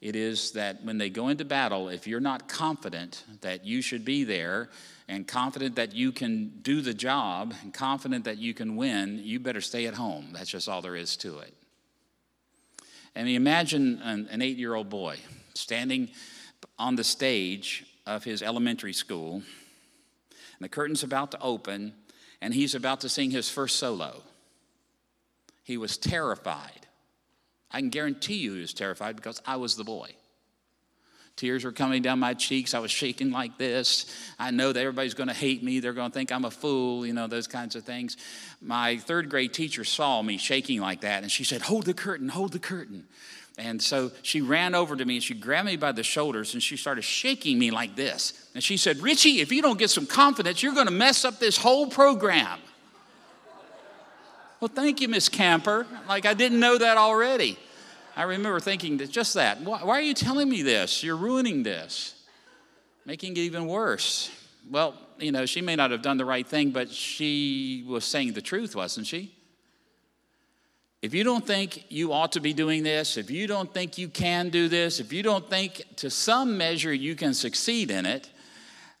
[0.00, 4.04] it is that when they go into battle, if you're not confident that you should
[4.04, 4.68] be there
[5.08, 9.40] and confident that you can do the job and confident that you can win, you
[9.40, 10.30] better stay at home.
[10.32, 11.54] That's just all there is to it.
[13.14, 15.16] And imagine an, an eight year old boy
[15.54, 16.10] standing
[16.78, 21.94] on the stage of his elementary school, and the curtain's about to open,
[22.40, 24.22] and he's about to sing his first solo.
[25.64, 26.85] He was terrified.
[27.70, 30.10] I can guarantee you he was terrified because I was the boy.
[31.36, 32.72] Tears were coming down my cheeks.
[32.72, 34.06] I was shaking like this.
[34.38, 35.80] I know that everybody's going to hate me.
[35.80, 38.16] They're going to think I'm a fool, you know, those kinds of things.
[38.62, 42.30] My third grade teacher saw me shaking like that and she said, Hold the curtain,
[42.30, 43.04] hold the curtain.
[43.58, 46.62] And so she ran over to me and she grabbed me by the shoulders and
[46.62, 48.48] she started shaking me like this.
[48.54, 51.38] And she said, Richie, if you don't get some confidence, you're going to mess up
[51.38, 52.58] this whole program.
[54.58, 55.86] Well, thank you, Miss Camper.
[56.08, 57.58] Like I didn't know that already.
[58.16, 59.60] I remember thinking that just that.
[59.60, 61.02] Why, why are you telling me this?
[61.02, 62.14] You're ruining this,
[63.04, 64.30] making it even worse.
[64.70, 68.32] Well, you know, she may not have done the right thing, but she was saying
[68.32, 69.34] the truth, wasn't she?
[71.02, 74.08] If you don't think you ought to be doing this, if you don't think you
[74.08, 78.30] can do this, if you don't think to some measure you can succeed in it,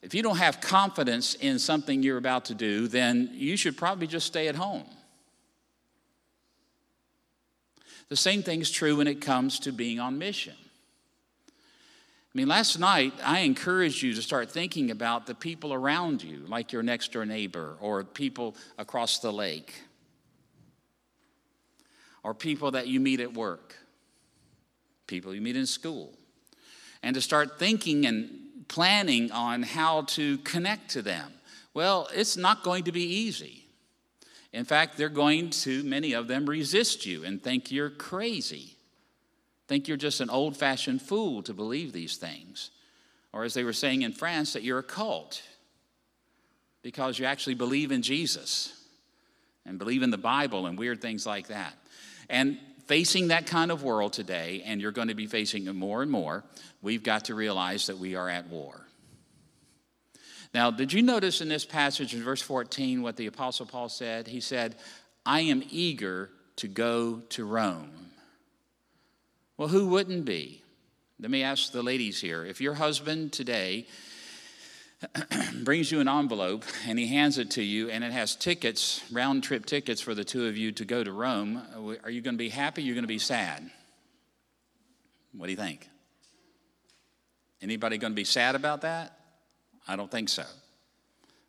[0.02, 4.06] if you don't have confidence in something you're about to do, then you should probably
[4.06, 4.84] just stay at home.
[8.08, 10.54] The same thing is true when it comes to being on mission.
[11.48, 16.44] I mean, last night I encouraged you to start thinking about the people around you,
[16.46, 19.74] like your next door neighbor or people across the lake
[22.22, 23.74] or people that you meet at work,
[25.06, 26.12] people you meet in school,
[27.02, 28.28] and to start thinking and
[28.68, 31.32] planning on how to connect to them.
[31.72, 33.65] Well, it's not going to be easy.
[34.56, 38.74] In fact, they're going to, many of them, resist you and think you're crazy,
[39.68, 42.70] think you're just an old fashioned fool to believe these things.
[43.34, 45.42] Or, as they were saying in France, that you're a cult
[46.80, 48.72] because you actually believe in Jesus
[49.66, 51.74] and believe in the Bible and weird things like that.
[52.30, 56.00] And facing that kind of world today, and you're going to be facing it more
[56.00, 56.44] and more,
[56.80, 58.85] we've got to realize that we are at war.
[60.56, 64.26] Now, did you notice in this passage in verse 14 what the Apostle Paul said?
[64.26, 64.76] He said,
[65.26, 67.90] I am eager to go to Rome.
[69.58, 70.62] Well, who wouldn't be?
[71.20, 72.42] Let me ask the ladies here.
[72.42, 73.86] If your husband today
[75.62, 79.42] brings you an envelope and he hands it to you and it has tickets, round
[79.42, 81.60] trip tickets for the two of you to go to Rome,
[82.02, 82.80] are you going to be happy?
[82.80, 83.70] You're you going to be sad?
[85.36, 85.86] What do you think?
[87.60, 89.16] Anybody going to be sad about that?
[89.86, 90.44] I don't think so.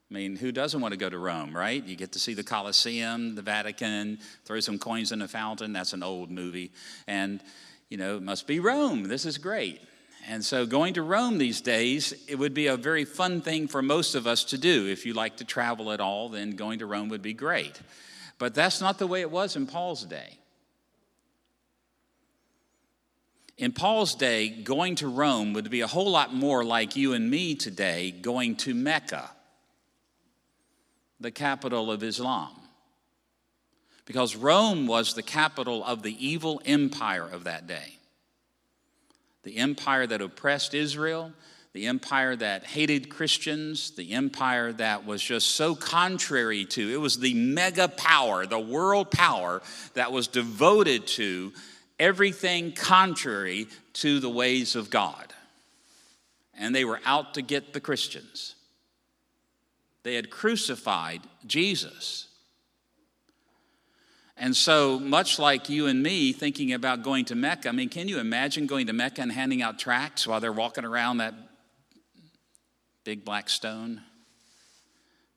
[0.10, 1.84] I mean, who doesn't want to go to Rome, right?
[1.84, 5.74] You get to see the Colosseum, the Vatican, throw some coins in the fountain.
[5.74, 6.72] That's an old movie.
[7.08, 7.42] And,
[7.90, 9.04] you know, it must be Rome.
[9.04, 9.82] This is great.
[10.30, 13.82] And so, going to Rome these days, it would be a very fun thing for
[13.82, 14.88] most of us to do.
[14.88, 17.80] If you like to travel at all, then going to Rome would be great.
[18.38, 20.38] But that's not the way it was in Paul's day.
[23.58, 27.30] In Paul's day, going to Rome would be a whole lot more like you and
[27.30, 29.32] me today going to Mecca,
[31.20, 32.52] the capital of Islam.
[34.06, 37.98] Because Rome was the capital of the evil empire of that day.
[39.44, 41.34] The empire that oppressed Israel,
[41.74, 47.20] the empire that hated Christians, the empire that was just so contrary to, it was
[47.20, 49.64] the mega power, the world power
[49.96, 51.54] that was devoted to
[52.00, 55.34] everything contrary to the ways of God.
[56.54, 58.56] And they were out to get the Christians.
[60.04, 62.28] They had crucified Jesus.
[64.38, 68.08] And so, much like you and me thinking about going to Mecca, I mean, can
[68.08, 71.34] you imagine going to Mecca and handing out tracts while they're walking around that
[73.04, 74.02] big black stone?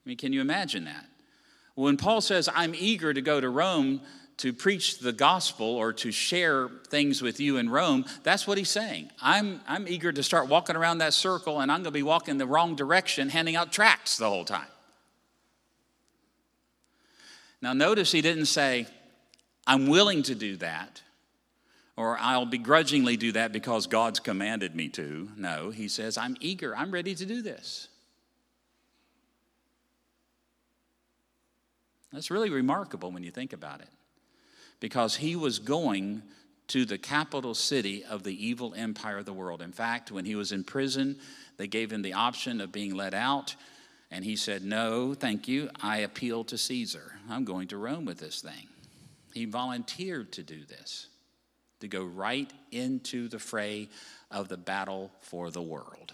[0.05, 1.07] I mean, can you imagine that?
[1.75, 4.03] When Paul says, I'm eager to go to Rome
[4.41, 8.71] to preach the gospel or to share things with you in Rome, that's what he's
[8.71, 9.11] saying.
[9.21, 12.39] I'm, I'm eager to start walking around that circle and I'm going to be walking
[12.39, 14.67] the wrong direction, handing out tracts the whole time.
[17.61, 18.87] Now, notice he didn't say,
[19.67, 21.03] I'm willing to do that,
[21.95, 25.29] or I'll begrudgingly do that because God's commanded me to.
[25.37, 27.89] No, he says, I'm eager, I'm ready to do this.
[32.11, 33.89] That's really remarkable when you think about it
[34.81, 36.23] because he was going
[36.69, 39.61] to the capital city of the evil empire of the world.
[39.61, 41.19] In fact, when he was in prison,
[41.57, 43.55] they gave him the option of being let out,
[44.11, 45.69] and he said, No, thank you.
[45.83, 47.13] I appeal to Caesar.
[47.29, 48.69] I'm going to Rome with this thing.
[49.35, 51.09] He volunteered to do this,
[51.81, 53.89] to go right into the fray
[54.31, 56.13] of the battle for the world.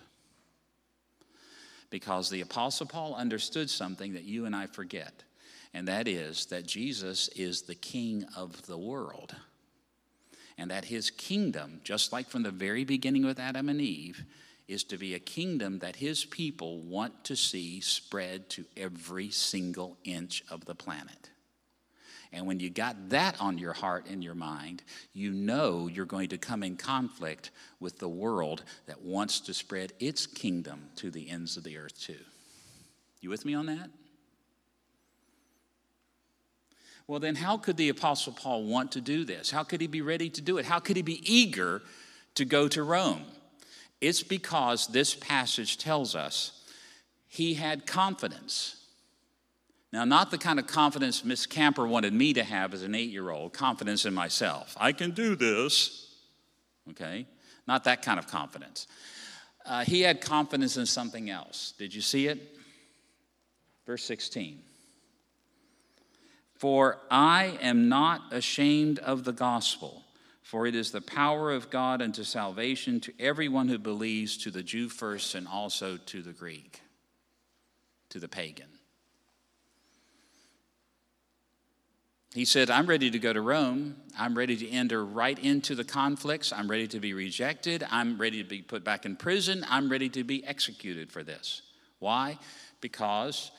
[1.91, 5.23] Because the Apostle Paul understood something that you and I forget
[5.75, 9.35] and that is that Jesus is the King of the world.
[10.59, 14.25] And that his kingdom, just like from the very beginning with Adam and Eve,
[14.69, 19.97] is to be a kingdom that his people want to see spread to every single
[20.03, 21.31] inch of the planet.
[22.33, 26.31] And when you got that on your heart and your mind, you know you're going
[26.31, 31.31] to come in conflict with the world that wants to spread its kingdom to the
[31.31, 32.19] ends of the earth, too.
[33.21, 33.91] You with me on that?
[37.09, 39.51] Well, then, how could the Apostle Paul want to do this?
[39.51, 40.65] How could he be ready to do it?
[40.65, 41.83] How could he be eager
[42.35, 43.25] to go to Rome?
[44.01, 46.65] It's because this passage tells us
[47.29, 48.77] he had confidence.
[49.93, 53.11] Now, not the kind of confidence Miss Camper wanted me to have as an eight
[53.11, 54.77] year old, confidence in myself.
[54.79, 56.13] I can do this.
[56.91, 57.27] Okay?
[57.67, 58.89] Not that kind of confidence.
[59.65, 61.73] Uh, he had confidence in something else.
[61.79, 62.57] Did you see it?
[63.87, 64.61] Verse 16.
[66.59, 70.05] For I am not ashamed of the gospel,
[70.43, 74.63] for it is the power of God unto salvation to everyone who believes, to the
[74.63, 76.81] Jew first and also to the Greek,
[78.09, 78.69] to the pagan.
[82.33, 83.97] He said, I'm ready to go to Rome.
[84.19, 86.53] I'm ready to enter right into the conflicts.
[86.53, 87.87] I'm ready to be rejected.
[87.91, 89.65] I'm ready to be put back in prison.
[89.69, 91.63] I'm ready to be executed for this.
[91.99, 92.39] Why?
[92.83, 93.51] Because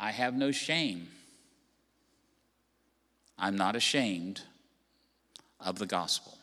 [0.00, 1.08] I have no shame
[3.38, 4.42] I'm not ashamed
[5.60, 6.38] of the gospel.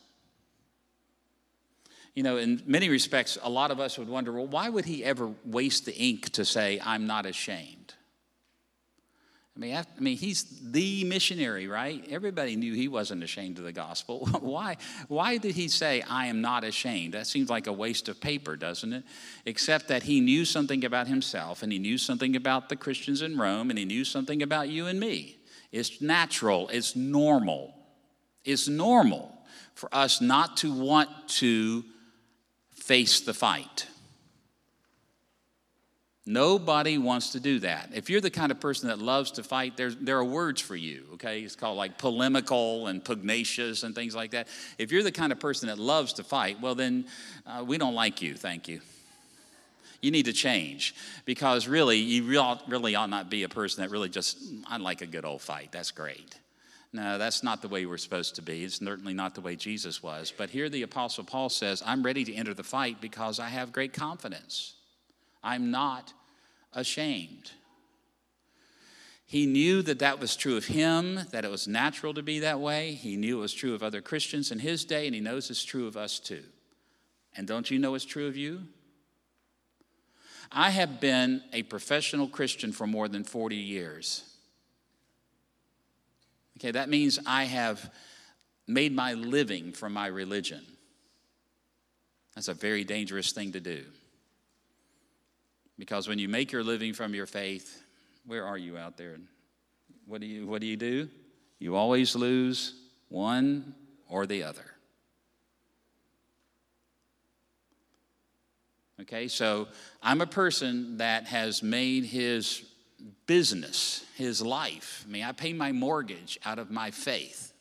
[2.14, 5.02] You know, in many respects, a lot of us would wonder well, why would he
[5.04, 7.94] ever waste the ink to say, I'm not ashamed?
[9.54, 12.02] I mean, I mean, he's the missionary, right?
[12.10, 14.26] Everybody knew he wasn't ashamed of the gospel.
[14.40, 14.78] why,
[15.08, 17.12] why did he say, I am not ashamed?
[17.12, 19.04] That seems like a waste of paper, doesn't it?
[19.44, 23.36] Except that he knew something about himself, and he knew something about the Christians in
[23.36, 25.36] Rome, and he knew something about you and me.
[25.72, 27.74] It's natural, it's normal.
[28.44, 29.32] It's normal
[29.74, 31.84] for us not to want to
[32.70, 33.86] face the fight.
[36.24, 37.90] Nobody wants to do that.
[37.94, 40.76] If you're the kind of person that loves to fight, there's, there are words for
[40.76, 41.40] you, okay?
[41.40, 44.46] It's called like polemical and pugnacious and things like that.
[44.78, 47.06] If you're the kind of person that loves to fight, well, then
[47.44, 48.82] uh, we don't like you, thank you
[50.02, 52.24] you need to change because really, you
[52.66, 54.36] really ought not be a person that really just,
[54.66, 55.70] I like a good old fight.
[55.72, 56.38] That's great.
[56.92, 58.64] No, that's not the way we're supposed to be.
[58.64, 60.32] It's certainly not the way Jesus was.
[60.36, 63.72] But here the Apostle Paul says, I'm ready to enter the fight because I have
[63.72, 64.74] great confidence.
[65.42, 66.12] I'm not
[66.74, 67.52] ashamed.
[69.24, 72.60] He knew that that was true of him, that it was natural to be that
[72.60, 72.92] way.
[72.92, 75.64] He knew it was true of other Christians in his day, and he knows it's
[75.64, 76.42] true of us too.
[77.34, 78.66] And don't you know it's true of you?
[80.52, 84.24] I have been a professional Christian for more than 40 years.
[86.58, 87.90] Okay, that means I have
[88.66, 90.64] made my living from my religion.
[92.34, 93.84] That's a very dangerous thing to do.
[95.78, 97.82] Because when you make your living from your faith,
[98.26, 99.16] where are you out there?
[100.06, 101.08] What do you, what do, you do?
[101.58, 102.74] You always lose
[103.08, 103.74] one
[104.08, 104.71] or the other.
[109.02, 109.66] Okay, so
[110.00, 112.62] I'm a person that has made his
[113.26, 115.04] business, his life.
[115.04, 117.52] I mean, I pay my mortgage out of my faith.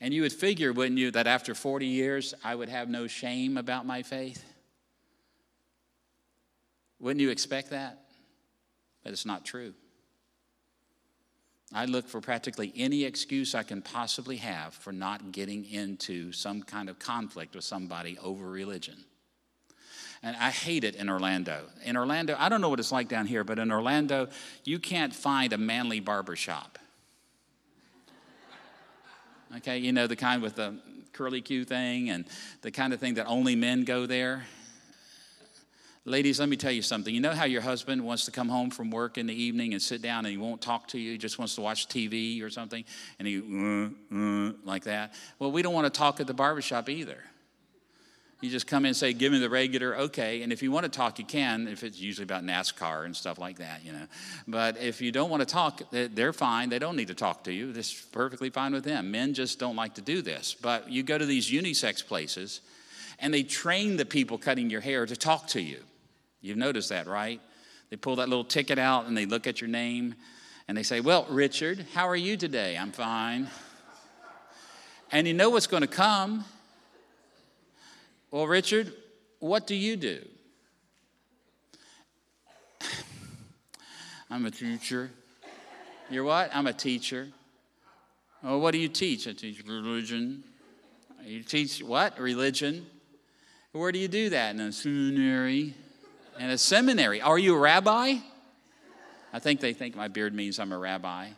[0.00, 3.56] And you would figure, wouldn't you, that after 40 years I would have no shame
[3.56, 4.44] about my faith?
[6.98, 8.00] Wouldn't you expect that?
[9.04, 9.74] But it's not true.
[11.72, 16.62] I look for practically any excuse I can possibly have for not getting into some
[16.64, 19.04] kind of conflict with somebody over religion.
[20.22, 21.64] And I hate it in Orlando.
[21.84, 24.28] In Orlando, I don't know what it's like down here, but in Orlando,
[24.64, 26.78] you can't find a manly barber shop.
[29.56, 30.76] Okay, you know, the kind with the
[31.12, 32.24] curly Q thing and
[32.62, 34.44] the kind of thing that only men go there.
[36.04, 37.14] Ladies, let me tell you something.
[37.14, 39.80] You know how your husband wants to come home from work in the evening and
[39.80, 42.50] sit down and he won't talk to you, he just wants to watch TV or
[42.50, 42.84] something,
[43.18, 45.14] and he, uh, uh, like that?
[45.38, 47.18] Well, we don't want to talk at the barbershop either.
[48.42, 50.42] You just come in and say, give me the regular, okay.
[50.42, 53.38] And if you want to talk, you can, if it's usually about NASCAR and stuff
[53.38, 54.06] like that, you know.
[54.48, 56.68] But if you don't want to talk, they're fine.
[56.68, 57.72] They don't need to talk to you.
[57.72, 59.12] This is perfectly fine with them.
[59.12, 60.56] Men just don't like to do this.
[60.60, 62.62] But you go to these unisex places,
[63.20, 65.78] and they train the people cutting your hair to talk to you.
[66.40, 67.40] You've noticed that, right?
[67.90, 70.16] They pull that little ticket out and they look at your name
[70.66, 72.76] and they say, Well, Richard, how are you today?
[72.76, 73.48] I'm fine.
[75.12, 76.44] And you know what's going to come.
[78.32, 78.92] Well, Richard,
[79.38, 80.26] what do you do?
[84.30, 85.10] I'm a teacher.
[86.10, 86.50] You're what?
[86.52, 87.28] I'm a teacher.
[88.42, 89.28] Oh, what do you teach?
[89.28, 90.42] I teach religion.
[91.24, 92.18] You teach what?
[92.18, 92.86] Religion.
[93.70, 94.56] Where do you do that?
[94.56, 95.74] In a seminary
[96.38, 97.20] in a seminary.
[97.20, 98.16] Are you a rabbi?
[99.32, 101.28] I think they think my beard means I'm a rabbi.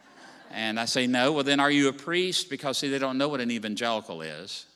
[0.51, 1.33] And I say, no.
[1.33, 2.49] Well, then are you a priest?
[2.49, 4.67] Because, see, they don't know what an evangelical is.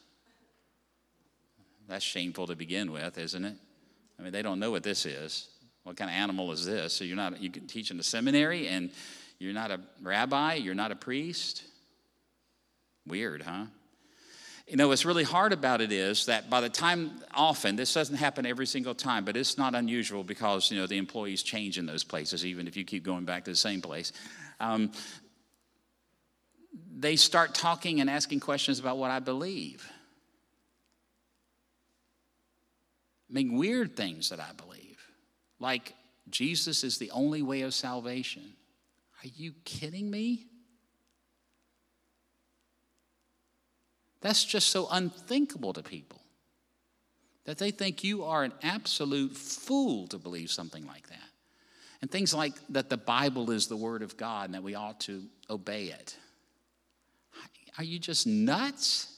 [1.88, 3.54] That's shameful to begin with, isn't it?
[4.18, 5.48] I mean, they don't know what this is.
[5.84, 6.92] What kind of animal is this?
[6.92, 8.90] So you're not, you can teach in the seminary and
[9.38, 11.62] you're not a rabbi, you're not a priest.
[13.06, 13.66] Weird, huh?
[14.66, 18.16] You know, what's really hard about it is that by the time, often, this doesn't
[18.16, 21.86] happen every single time, but it's not unusual because, you know, the employees change in
[21.86, 24.12] those places, even if you keep going back to the same place.
[24.60, 24.92] Um,
[26.98, 29.88] they start talking and asking questions about what I believe.
[33.30, 34.98] Mean, weird things that I believe,
[35.60, 35.94] like
[36.30, 38.54] Jesus is the only way of salvation.
[39.22, 40.46] Are you kidding me?
[44.20, 46.20] That's just so unthinkable to people
[47.44, 51.16] that they think you are an absolute fool to believe something like that.
[52.00, 55.00] And things like that the Bible is the Word of God and that we ought
[55.00, 56.16] to obey it.
[57.76, 59.17] Are you just nuts?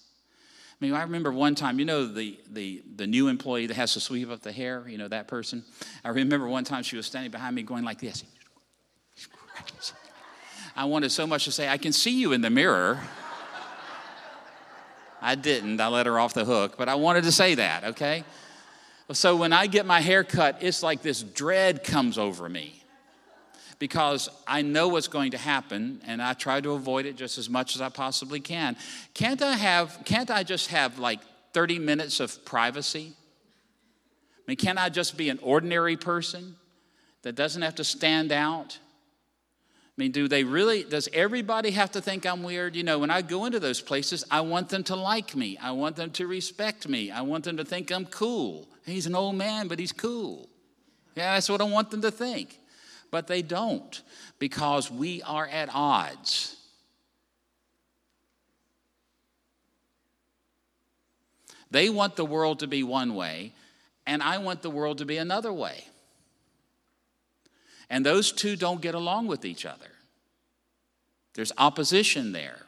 [0.81, 3.93] I mean, I remember one time, you know, the, the, the new employee that has
[3.95, 5.62] to sweep up the hair, you know, that person.
[6.03, 8.25] I remember one time she was standing behind me going like this.
[10.75, 12.99] I wanted so much to say, I can see you in the mirror.
[15.21, 15.79] I didn't.
[15.83, 18.25] I let her off the hook, but I wanted to say that, okay?
[19.12, 22.80] So when I get my hair cut, it's like this dread comes over me
[23.81, 27.51] because I know what's going to happen and I try to avoid it just as
[27.51, 28.77] much as I possibly can.
[29.14, 31.19] Can't I have can't I just have like
[31.53, 33.14] 30 minutes of privacy?
[34.38, 36.55] I mean, can't I just be an ordinary person
[37.23, 38.79] that doesn't have to stand out?
[38.81, 42.75] I mean, do they really, does everybody have to think I'm weird?
[42.75, 45.59] You know, when I go into those places, I want them to like me.
[45.59, 47.11] I want them to respect me.
[47.11, 48.69] I want them to think I'm cool.
[48.87, 50.49] He's an old man, but he's cool.
[51.16, 52.61] Yeah, that's what I want them to think.
[53.11, 54.00] But they don't
[54.38, 56.56] because we are at odds.
[61.71, 63.52] They want the world to be one way,
[64.06, 65.85] and I want the world to be another way.
[67.88, 69.90] And those two don't get along with each other.
[71.35, 72.61] There's opposition there.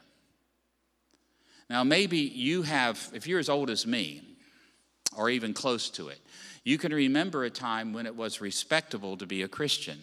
[1.69, 4.23] Now, maybe you have, if you're as old as me,
[5.17, 6.19] or even close to it,
[6.65, 9.99] you can remember a time when it was respectable to be a Christian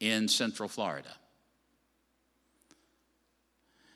[0.00, 1.14] in Central Florida.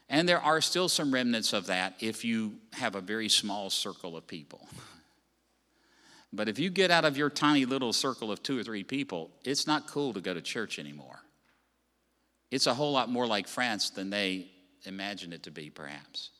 [0.09, 4.17] And there are still some remnants of that if you have a very small circle
[4.17, 4.69] of people.
[6.33, 9.31] But if you get out of your tiny little circle of two or three people,
[9.45, 11.21] it's not cool to go to church anymore.
[12.51, 14.49] It's a whole lot more like France than they
[14.85, 16.31] imagine it to be, perhaps.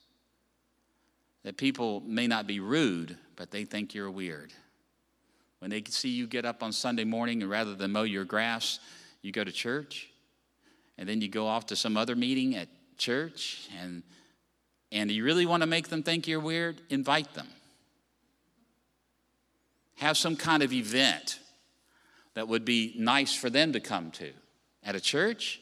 [1.43, 4.53] That people may not be rude, but they think you're weird.
[5.61, 8.81] When they see you get up on Sunday morning and rather than mow your grass,
[9.25, 10.11] you go to church,
[10.99, 12.69] and then you go off to some other meeting at
[12.99, 14.03] church, and,
[14.93, 17.49] and you really want to make them think you're weird, invite them.
[19.97, 21.41] Have some kind of event
[22.35, 24.33] that would be nice for them to come to.
[24.83, 25.61] At a church,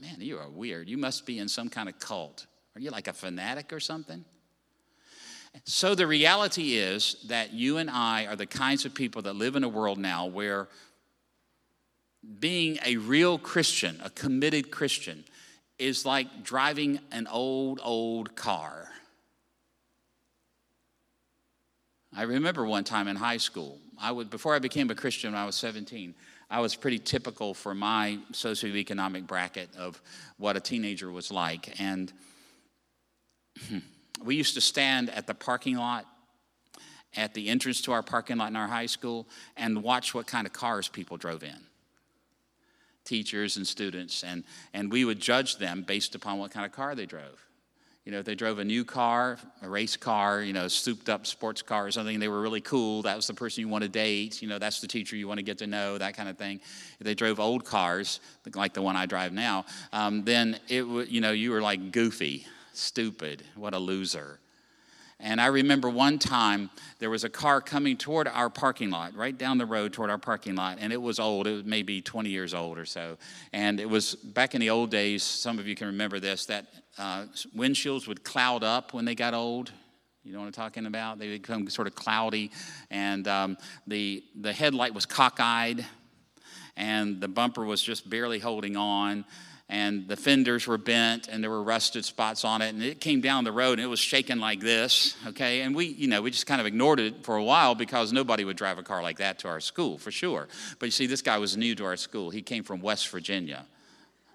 [0.00, 0.88] man, you are weird.
[0.88, 2.46] You must be in some kind of cult.
[2.76, 4.24] Are you like a fanatic or something?
[5.64, 9.56] So the reality is that you and I are the kinds of people that live
[9.56, 10.68] in a world now where
[12.38, 15.24] being a real Christian, a committed Christian,
[15.78, 18.88] is like driving an old, old car.
[22.14, 25.40] I remember one time in high school, I would, before I became a Christian when
[25.40, 26.14] I was 17,
[26.50, 30.00] I was pretty typical for my socioeconomic bracket of
[30.36, 31.80] what a teenager was like.
[31.80, 32.12] And
[34.24, 36.06] we used to stand at the parking lot
[37.16, 40.46] at the entrance to our parking lot in our high school and watch what kind
[40.46, 41.66] of cars people drove in
[43.04, 44.44] teachers and students and,
[44.74, 47.46] and we would judge them based upon what kind of car they drove
[48.04, 51.08] you know if they drove a new car a race car you know a souped
[51.08, 53.82] up sports car or something they were really cool that was the person you want
[53.82, 56.28] to date you know that's the teacher you want to get to know that kind
[56.28, 56.60] of thing
[56.98, 58.20] if they drove old cars
[58.54, 61.92] like the one i drive now um, then it would you know you were like
[61.92, 64.39] goofy stupid, what a loser.
[65.22, 69.36] And I remember one time there was a car coming toward our parking lot, right
[69.36, 71.46] down the road toward our parking lot, and it was old.
[71.46, 73.18] It was maybe 20 years old or so.
[73.52, 76.66] And it was back in the old days, some of you can remember this, that
[76.98, 79.70] uh, windshields would cloud up when they got old.
[80.24, 81.18] You know what I'm talking about?
[81.18, 82.50] They become sort of cloudy,
[82.90, 85.84] and um, the, the headlight was cockeyed,
[86.76, 89.24] and the bumper was just barely holding on
[89.70, 93.20] and the fenders were bent and there were rusted spots on it and it came
[93.20, 95.62] down the road and it was shaking like this okay?
[95.62, 98.44] And we you know we just kind of ignored it for a while because nobody
[98.44, 100.48] would drive a car like that to our school for sure.
[100.78, 102.30] But you see this guy was new to our school.
[102.30, 103.64] He came from west virginia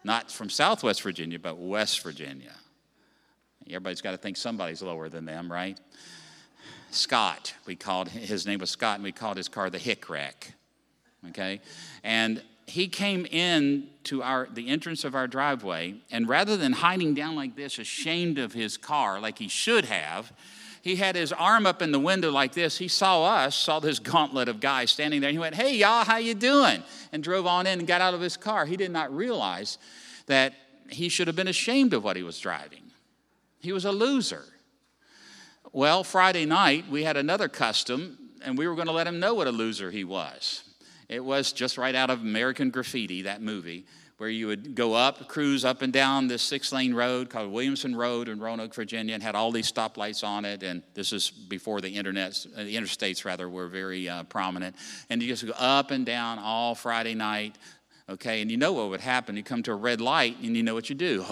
[0.04, 2.54] not from southwest virginia but west virginia.
[3.68, 5.78] Everybody's got to think somebody's lower than them right?
[6.92, 10.54] Scott we called his name was scott and we called his car the hick wreck
[11.30, 11.60] okay?
[12.04, 17.14] And he came in to our the entrance of our driveway and rather than hiding
[17.14, 20.32] down like this ashamed of his car like he should have
[20.82, 22.78] he had his arm up in the window like this.
[22.78, 25.30] He saw us saw this gauntlet of guys standing there.
[25.30, 26.84] And he went hey y'all how you doing?
[27.12, 28.66] and drove on in and got out of his car.
[28.66, 29.78] He did not realize
[30.26, 30.54] that
[30.90, 32.84] he should have been ashamed of what he was driving.
[33.60, 34.44] He was a loser.
[35.72, 39.34] Well friday night we had another custom and we were going to let him know
[39.34, 40.64] what a loser he was
[41.10, 43.86] it was just right out of American Graffiti, that movie,
[44.18, 47.96] where you would go up, cruise up and down this six lane road called Williamson
[47.96, 50.64] Road in Roanoke, Virginia, and had all these stoplights on it.
[50.64, 54.76] And this is before the internet, uh, the interstates rather, were very uh, prominent.
[55.10, 57.58] And you just go up and down all Friday night.
[58.08, 59.36] Okay, and you know what would happen.
[59.36, 61.26] You come to a red light and you know what you do.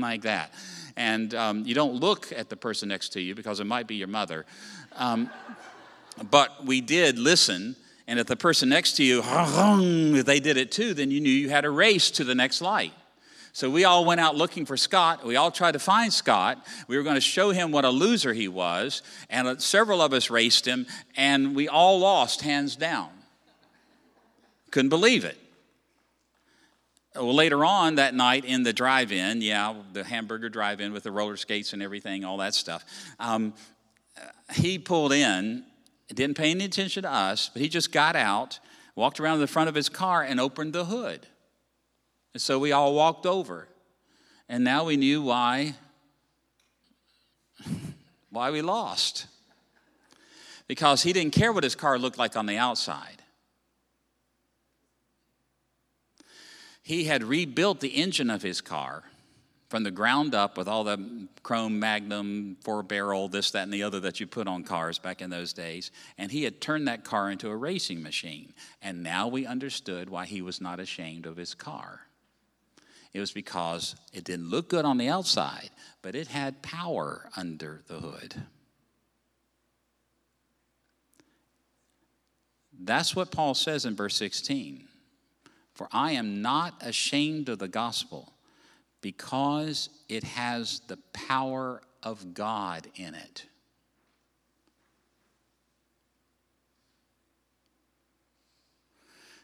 [0.00, 0.52] Like that.
[0.96, 3.96] And um, you don't look at the person next to you because it might be
[3.96, 4.46] your mother.
[4.94, 5.28] Um,
[6.30, 9.22] but we did listen, and if the person next to you,
[10.22, 12.92] they did it too, then you knew you had a race to the next light.
[13.52, 15.24] So we all went out looking for Scott.
[15.24, 16.64] We all tried to find Scott.
[16.88, 20.28] We were going to show him what a loser he was, and several of us
[20.28, 20.86] raced him,
[21.16, 23.08] and we all lost hands down.
[24.70, 25.38] Couldn't believe it.
[27.14, 31.02] Well, later on that night in the drive in, yeah, the hamburger drive in with
[31.02, 32.84] the roller skates and everything, all that stuff,
[33.18, 33.54] um,
[34.52, 35.64] he pulled in
[36.14, 38.60] didn't pay any attention to us, but he just got out,
[38.94, 41.26] walked around the front of his car, and opened the hood.
[42.32, 43.66] And so we all walked over.
[44.48, 45.74] And now we knew why,
[48.30, 49.26] why we lost.
[50.68, 53.22] Because he didn't care what his car looked like on the outside.
[56.82, 59.02] He had rebuilt the engine of his car
[59.68, 63.82] from the ground up with all the chrome magnum four barrel this that and the
[63.82, 65.90] other that you put on cars back in those days.
[66.18, 68.52] And he had turned that car into a racing machine.
[68.80, 72.02] And now we understood why he was not ashamed of his car.
[73.12, 75.70] It was because it didn't look good on the outside
[76.06, 78.36] but it had power under the hood.
[82.78, 84.86] That's what paul says in verse 16
[85.74, 88.34] for i am not ashamed of the gospel
[89.00, 93.46] because it has the power of God in it.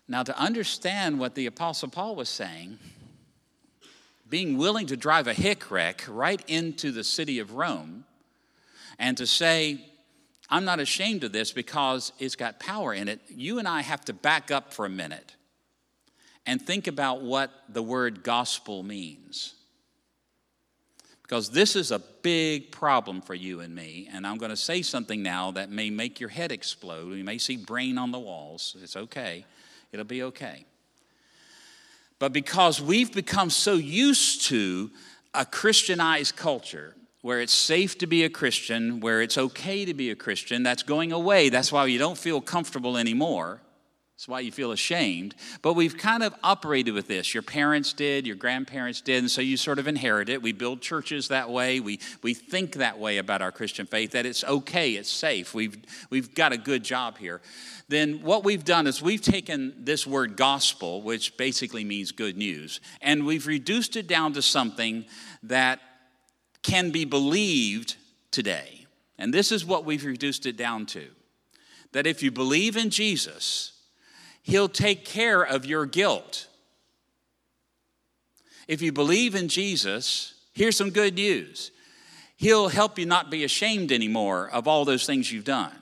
[0.09, 2.79] Now, to understand what the Apostle Paul was saying,
[4.29, 8.05] being willing to drive a hick wreck right into the city of Rome
[8.99, 9.85] and to say,
[10.49, 14.05] I'm not ashamed of this because it's got power in it, you and I have
[14.07, 15.37] to back up for a minute
[16.47, 19.55] and think about what the word gospel means.
[21.23, 24.83] Because this is a big problem for you and me, and I'm going to say
[24.83, 27.15] something now that may make your head explode.
[27.15, 28.77] You may see brain on the walls.
[28.83, 29.47] It's okay,
[29.93, 30.67] it'll be okay.
[32.19, 34.91] But because we've become so used to
[35.35, 40.11] a Christianized culture, where it's safe to be a Christian, where it's okay to be
[40.11, 41.49] a Christian, that's going away.
[41.49, 43.63] That's why you don't feel comfortable anymore.
[44.23, 45.35] That's why you feel ashamed.
[45.63, 47.35] But we've kind of operated with this.
[47.35, 50.41] Your parents did, your grandparents did, and so you sort of inherit it.
[50.41, 51.81] We build churches that way.
[51.81, 55.55] We, we think that way about our Christian faith, that it's okay, it's safe.
[55.55, 55.77] We've,
[56.09, 57.41] we've got a good job here.
[57.89, 62.79] Then what we've done is we've taken this word gospel, which basically means good news,
[63.01, 65.05] and we've reduced it down to something
[65.43, 65.81] that
[66.63, 67.97] can be believed
[68.31, 68.87] today.
[69.19, 71.09] And this is what we've reduced it down to
[71.91, 73.72] that if you believe in Jesus,
[74.43, 76.49] He'll take care of your guilt.
[78.69, 81.71] If you believe in Jesus, here's some good news
[82.37, 85.73] He'll help you not be ashamed anymore of all those things you've done.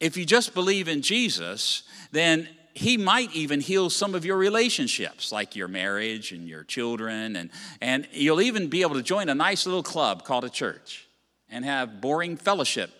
[0.00, 5.30] If you just believe in Jesus, then he might even heal some of your relationships,
[5.30, 7.36] like your marriage and your children.
[7.36, 7.50] And,
[7.82, 11.06] and you'll even be able to join a nice little club called a church
[11.50, 12.90] and have boring fellowship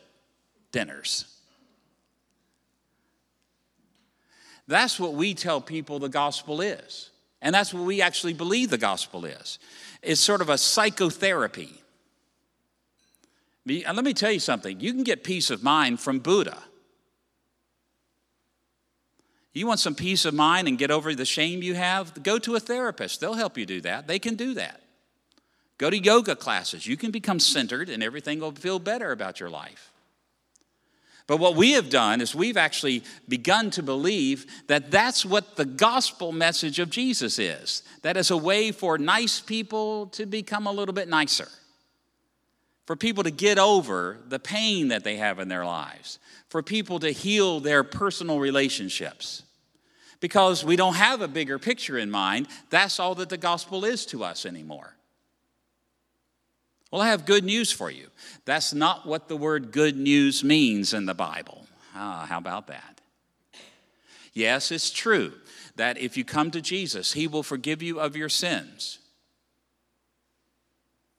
[0.70, 1.24] dinners.
[4.70, 7.10] That's what we tell people the gospel is.
[7.42, 9.58] And that's what we actually believe the gospel is.
[10.00, 11.82] It's sort of a psychotherapy.
[13.66, 16.56] And let me tell you something you can get peace of mind from Buddha.
[19.52, 22.22] You want some peace of mind and get over the shame you have?
[22.22, 23.20] Go to a therapist.
[23.20, 24.06] They'll help you do that.
[24.06, 24.82] They can do that.
[25.78, 26.86] Go to yoga classes.
[26.86, 29.90] You can become centered and everything will feel better about your life.
[31.30, 35.64] But what we have done is we've actually begun to believe that that's what the
[35.64, 37.84] gospel message of Jesus is.
[38.02, 41.46] That is a way for nice people to become a little bit nicer,
[42.84, 46.18] for people to get over the pain that they have in their lives,
[46.48, 49.44] for people to heal their personal relationships.
[50.18, 54.04] Because we don't have a bigger picture in mind, that's all that the gospel is
[54.06, 54.96] to us anymore.
[56.90, 58.08] Well, I have good news for you.
[58.44, 61.66] That's not what the word good news means in the Bible.
[61.94, 63.00] Ah, how about that?
[64.32, 65.32] Yes, it's true
[65.76, 68.98] that if you come to Jesus, He will forgive you of your sins.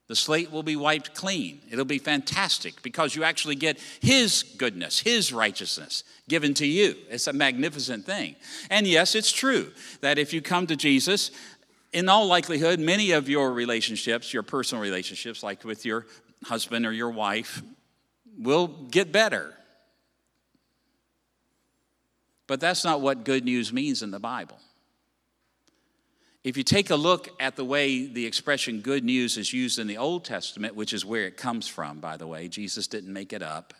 [0.08, 1.60] The slate will be wiped clean.
[1.70, 6.96] It'll be fantastic because you actually get His goodness, His righteousness given to you.
[7.08, 8.36] It's a magnificent thing.
[8.68, 11.30] And yes, it's true that if you come to Jesus,
[11.92, 16.06] in all likelihood, many of your relationships, your personal relationships, like with your
[16.44, 17.62] husband or your wife,
[18.38, 19.54] will get better.
[22.46, 24.58] But that's not what good news means in the Bible.
[26.44, 29.86] If you take a look at the way the expression good news is used in
[29.86, 33.32] the Old Testament, which is where it comes from, by the way, Jesus didn't make
[33.32, 33.74] it up.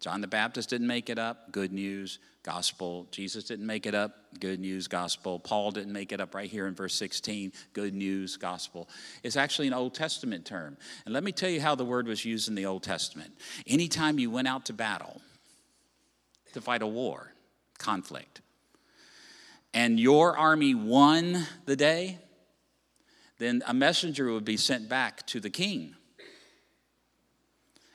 [0.00, 2.18] John the Baptist didn't make it up, good news,
[2.48, 3.06] gospel.
[3.10, 5.38] Jesus didn't make it up, good news, gospel.
[5.38, 8.88] Paul didn't make it up right here in verse 16, good news, gospel.
[9.22, 10.78] It's actually an Old Testament term.
[11.04, 13.32] And let me tell you how the word was used in the Old Testament.
[13.66, 15.20] Anytime you went out to battle,
[16.54, 17.34] to fight a war,
[17.76, 18.40] conflict,
[19.74, 22.18] and your army won the day,
[23.36, 25.96] then a messenger would be sent back to the king.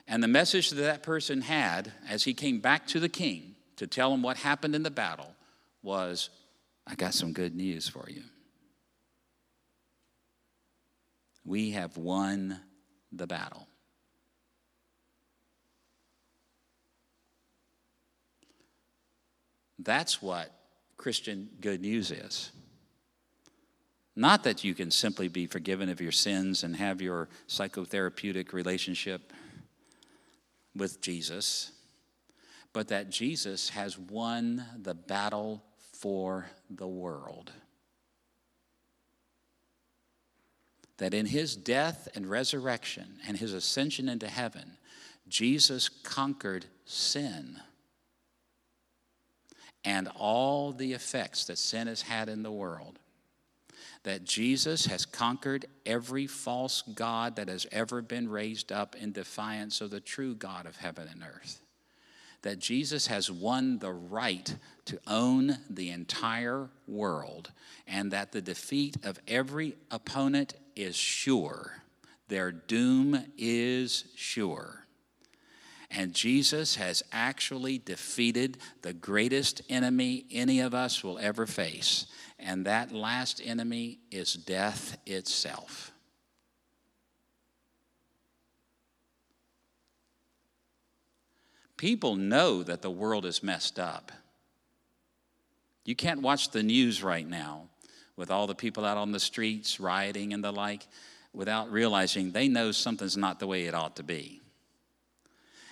[0.08, 3.53] And the message that that person had as he came back to the king
[3.84, 5.36] to tell him what happened in the battle
[5.82, 6.30] was
[6.88, 8.24] I got some good news for you.
[11.44, 12.62] We have won
[13.12, 13.68] the battle.
[19.80, 20.50] That's what
[20.96, 22.52] Christian good news is.
[24.16, 29.34] Not that you can simply be forgiven of your sins and have your psychotherapeutic relationship
[30.74, 31.73] with Jesus,
[32.74, 35.64] but that Jesus has won the battle
[35.94, 37.52] for the world.
[40.98, 44.78] That in his death and resurrection and his ascension into heaven,
[45.28, 47.60] Jesus conquered sin
[49.86, 53.00] and all the effects that sin has had in the world.
[54.04, 59.82] That Jesus has conquered every false God that has ever been raised up in defiance
[59.82, 61.63] of the true God of heaven and earth.
[62.44, 67.52] That Jesus has won the right to own the entire world
[67.88, 71.82] and that the defeat of every opponent is sure.
[72.28, 74.86] Their doom is sure.
[75.90, 82.08] And Jesus has actually defeated the greatest enemy any of us will ever face.
[82.40, 85.93] And that last enemy is death itself.
[91.84, 94.14] People know that the world is messed up.
[95.84, 97.64] You can't watch the news right now
[98.16, 100.88] with all the people out on the streets rioting and the like
[101.34, 104.40] without realizing they know something's not the way it ought to be.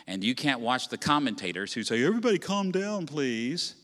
[0.06, 3.76] And you can't watch the commentators who say, Everybody calm down, please,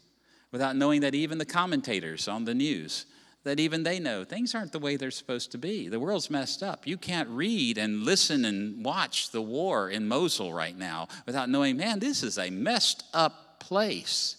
[0.51, 3.05] without knowing that even the commentators on the news,
[3.47, 5.87] that even they know things aren't the way they're supposed to be.
[5.87, 6.85] The world's messed up.
[6.85, 11.77] You can't read and listen and watch the war in Mosul right now without knowing,
[11.77, 14.37] man, this is a messed up place.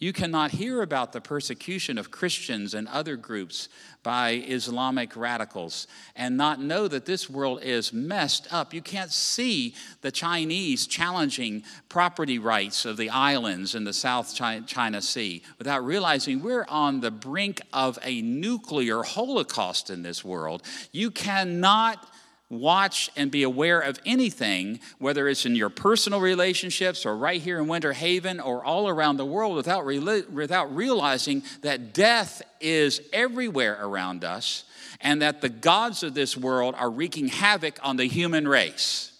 [0.00, 3.68] You cannot hear about the persecution of Christians and other groups
[4.04, 8.72] by Islamic radicals and not know that this world is messed up.
[8.72, 15.02] You can't see the Chinese challenging property rights of the islands in the South China
[15.02, 20.62] Sea without realizing we're on the brink of a nuclear holocaust in this world.
[20.92, 22.08] You cannot
[22.50, 27.58] watch and be aware of anything, whether it's in your personal relationships or right here
[27.58, 33.78] in Winter Haven or all around the world, without, without realizing that death is everywhere
[33.80, 34.64] around us
[35.00, 39.12] and that the gods of this world are wreaking havoc on the human race.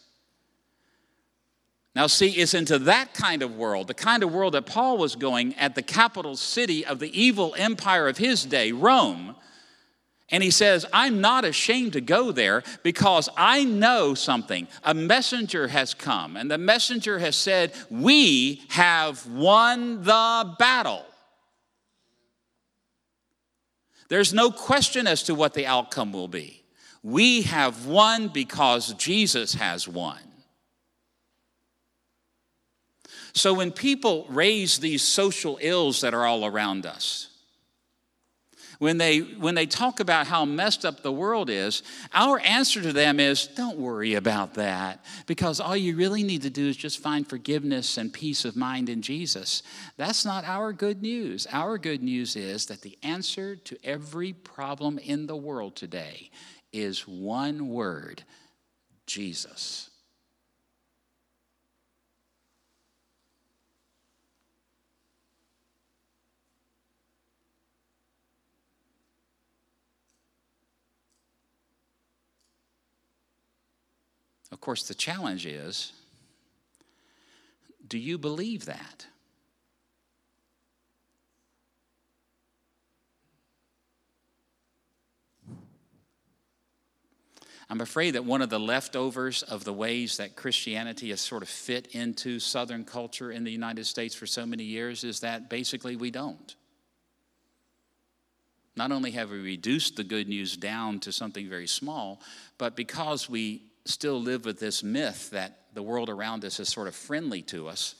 [1.95, 5.17] Now, see, it's into that kind of world, the kind of world that Paul was
[5.17, 9.35] going at the capital city of the evil empire of his day, Rome
[10.31, 14.69] and he says, I'm not ashamed to go there because I know something.
[14.85, 21.05] A messenger has come, and the messenger has said, We have won the battle.
[24.09, 26.63] There's no question as to what the outcome will be.
[27.03, 30.19] We have won because Jesus has won.
[33.33, 37.29] So when people raise these social ills that are all around us,
[38.79, 42.93] when they, when they talk about how messed up the world is, our answer to
[42.93, 47.01] them is don't worry about that because all you really need to do is just
[47.01, 49.63] find forgiveness and peace of mind in Jesus.
[49.97, 51.47] That's not our good news.
[51.53, 56.31] Our good news is that the answer to every problem in the world today
[56.73, 58.23] is one word
[59.07, 59.88] Jesus.
[74.59, 75.93] Of course, the challenge is
[77.87, 79.07] do you believe that?
[87.71, 91.49] I'm afraid that one of the leftovers of the ways that Christianity has sort of
[91.49, 95.95] fit into Southern culture in the United States for so many years is that basically
[95.95, 96.57] we don't.
[98.75, 102.21] Not only have we reduced the good news down to something very small,
[102.59, 106.89] but because we still live with this myth that the world around us is sort
[106.89, 107.95] of friendly to us,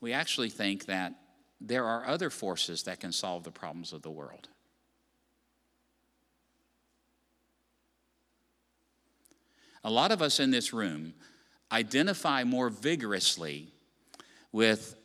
[0.00, 1.14] we actually think that
[1.60, 4.48] there are other forces that can solve the problems of the world.
[9.84, 11.14] A lot of us in this room
[11.70, 13.68] identify more vigorously
[14.52, 14.96] with,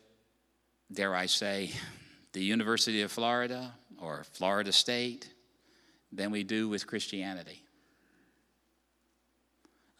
[0.92, 1.70] dare I say,
[2.32, 5.32] the University of Florida or Florida State
[6.12, 7.63] than we do with Christianity.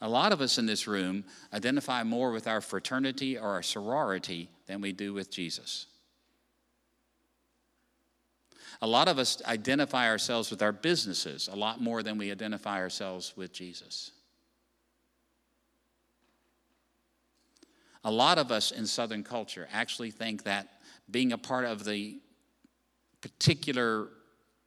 [0.04, 4.50] A lot of us in this room identify more with our fraternity or our sorority
[4.66, 5.86] than we do with Jesus.
[8.82, 12.80] A lot of us identify ourselves with our businesses a lot more than we identify
[12.80, 14.10] ourselves with Jesus.
[18.04, 20.68] A lot of us in Southern culture actually think that
[21.10, 22.18] being a part of the
[23.22, 24.08] particular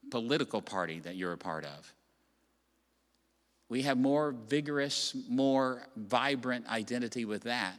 [0.10, 1.94] political party that you're a part of
[3.70, 7.76] we have more vigorous, more vibrant identity with that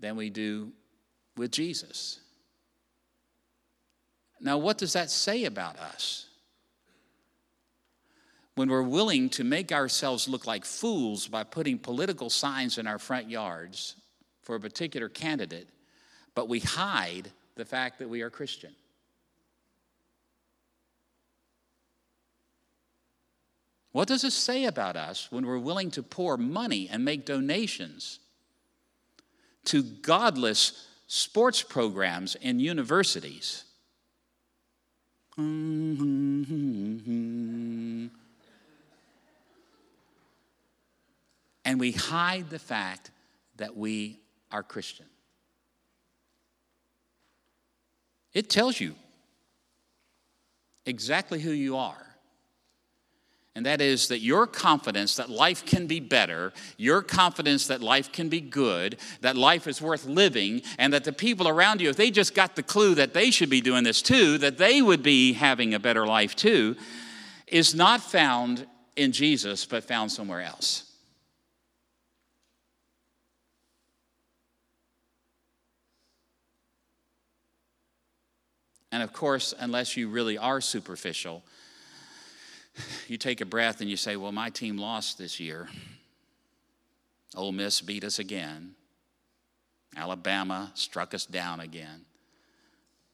[0.00, 0.72] than we do
[1.36, 2.20] with Jesus.
[4.40, 6.26] Now, what does that say about us?
[8.54, 12.98] When we're willing to make ourselves look like fools by putting political signs in our
[12.98, 13.96] front yards
[14.42, 15.68] for a particular candidate,
[16.34, 18.72] but we hide the fact that we are Christian.
[23.96, 28.18] What does it say about us when we're willing to pour money and make donations
[29.64, 33.64] to godless sports programs in universities.
[35.38, 36.88] Mm-hmm.
[41.64, 43.10] And we hide the fact
[43.56, 44.20] that we
[44.52, 45.06] are Christian.
[48.32, 48.94] It tells you
[50.84, 52.05] exactly who you are.
[53.56, 58.12] And that is that your confidence that life can be better, your confidence that life
[58.12, 61.96] can be good, that life is worth living, and that the people around you, if
[61.96, 65.02] they just got the clue that they should be doing this too, that they would
[65.02, 66.76] be having a better life too,
[67.46, 70.92] is not found in Jesus, but found somewhere else.
[78.92, 81.42] And of course, unless you really are superficial,
[83.08, 85.68] you take a breath and you say, Well, my team lost this year.
[87.34, 88.74] Ole Miss beat us again.
[89.96, 92.04] Alabama struck us down again.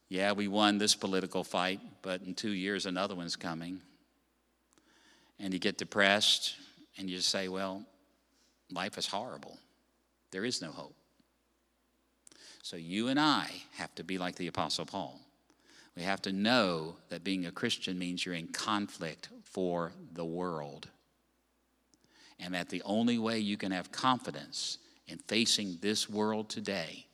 [0.09, 3.81] Yeah, we won this political fight, but in two years, another one's coming.
[5.41, 6.55] And you get depressed
[6.99, 7.83] and you say, Well,
[8.71, 9.59] life is horrible.
[10.31, 10.95] There is no hope.
[12.63, 15.21] So you and I have to be like the Apostle Paul.
[15.97, 20.89] We have to know that being a Christian means you're in conflict for the world.
[22.41, 27.07] And that the only way you can have confidence in facing this world today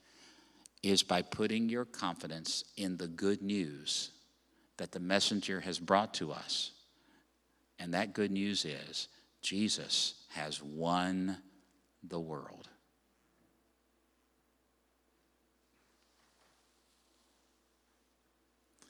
[0.83, 4.11] is by putting your confidence in the good news
[4.77, 6.71] that the messenger has brought to us.
[7.79, 9.09] And that good news is
[9.43, 11.39] Jesus has won
[12.03, 12.69] the world.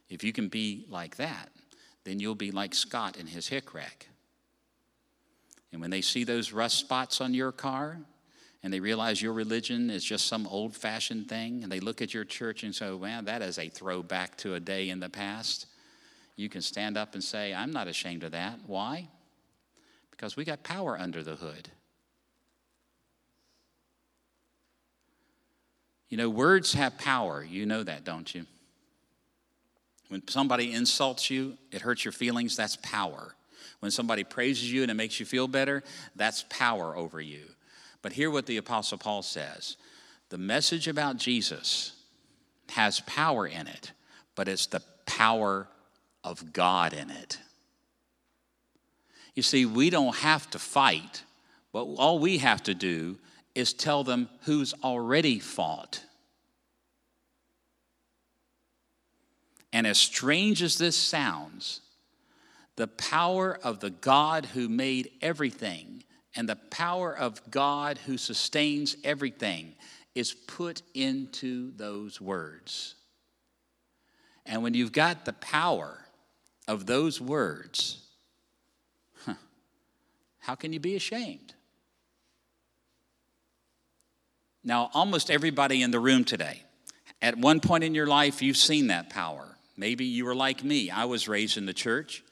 [0.09, 1.51] If you can be like that,
[2.05, 4.09] then you'll be like Scott in his hick rack.
[5.73, 7.99] And when they see those rust spots on your car,
[8.63, 12.15] and they realize your religion is just some old fashioned thing, and they look at
[12.15, 15.67] your church and say, man, that is a throwback to a day in the past,
[16.37, 18.59] you can stand up and say, I'm not ashamed of that.
[18.67, 19.09] Why?
[20.11, 21.69] Because we got power under the hood.
[26.09, 27.45] You know, words have power.
[27.45, 28.47] You know that, don't you?
[30.09, 33.35] When somebody insults you, it hurts your feelings, that's power.
[33.81, 35.85] When somebody praises you and it makes you feel better,
[36.17, 37.45] that's power over you.
[38.03, 39.77] But hear what the Apostle Paul says
[40.31, 41.93] the message about Jesus
[42.71, 43.93] has power in it,
[44.35, 45.69] but it's the power
[46.23, 47.39] of God in it.
[49.35, 51.23] You see, we don't have to fight,
[51.73, 53.19] but all we have to do
[53.55, 56.03] is tell them who's already fought.
[59.73, 61.81] And as strange as this sounds,
[62.77, 66.05] the power of the God who made everything
[66.35, 69.75] and the power of God who sustains everything
[70.15, 72.95] is put into those words.
[74.47, 76.07] And when you've got the power
[76.67, 78.07] of those words,
[79.25, 79.35] huh,
[80.39, 81.55] how can you be ashamed?
[84.65, 86.63] Now, almost everybody in the room today,
[87.21, 89.58] at one point in your life, you've seen that power.
[89.79, 90.91] Maybe you were like me.
[90.91, 92.25] I was raised in the church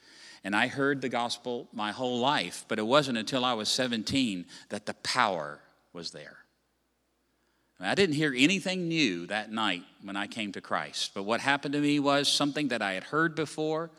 [0.44, 4.44] and I heard the gospel my whole life, but it wasn't until I was 17
[4.68, 5.60] that the power
[5.92, 6.38] was there.
[7.78, 11.74] I didn't hear anything new that night when I came to Christ, but what happened
[11.74, 13.90] to me was something that I had heard before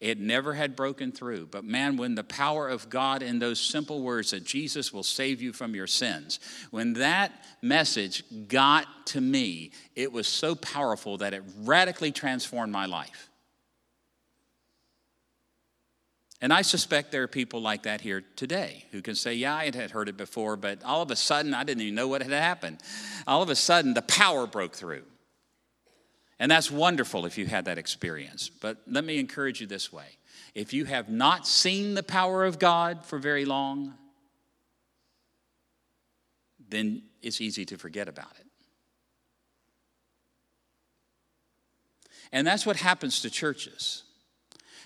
[0.00, 1.46] it never had broken through.
[1.46, 5.42] But man, when the power of God in those simple words that Jesus will save
[5.42, 6.40] you from your sins,
[6.70, 12.86] when that message got to me, it was so powerful that it radically transformed my
[12.86, 13.28] life.
[16.42, 19.66] And I suspect there are people like that here today who can say, Yeah, I
[19.66, 22.32] had heard it before, but all of a sudden I didn't even know what had
[22.32, 22.78] happened.
[23.26, 25.02] All of a sudden the power broke through.
[26.40, 28.48] And that's wonderful if you had that experience.
[28.48, 30.06] But let me encourage you this way
[30.54, 33.94] if you have not seen the power of God for very long,
[36.68, 38.46] then it's easy to forget about it.
[42.32, 44.02] And that's what happens to churches.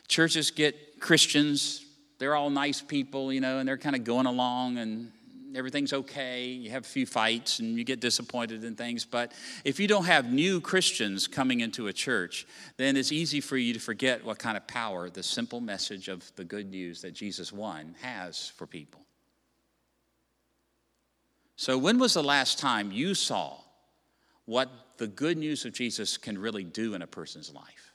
[0.08, 1.84] Churches get Christians,
[2.18, 5.12] they're all nice people, you know, and they're kind of going along and
[5.56, 9.04] everything's okay, you have a few fights and you get disappointed in things.
[9.04, 9.32] But
[9.64, 12.46] if you don't have new Christians coming into a church,
[12.76, 16.30] then it's easy for you to forget what kind of power the simple message of
[16.36, 19.00] the good news that Jesus won has for people.
[21.56, 23.58] So, when was the last time you saw
[24.44, 27.93] what the good news of Jesus can really do in a person's life?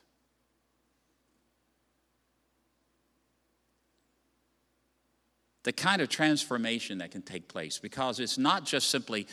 [5.62, 9.26] The kind of transformation that can take place because it's not just simply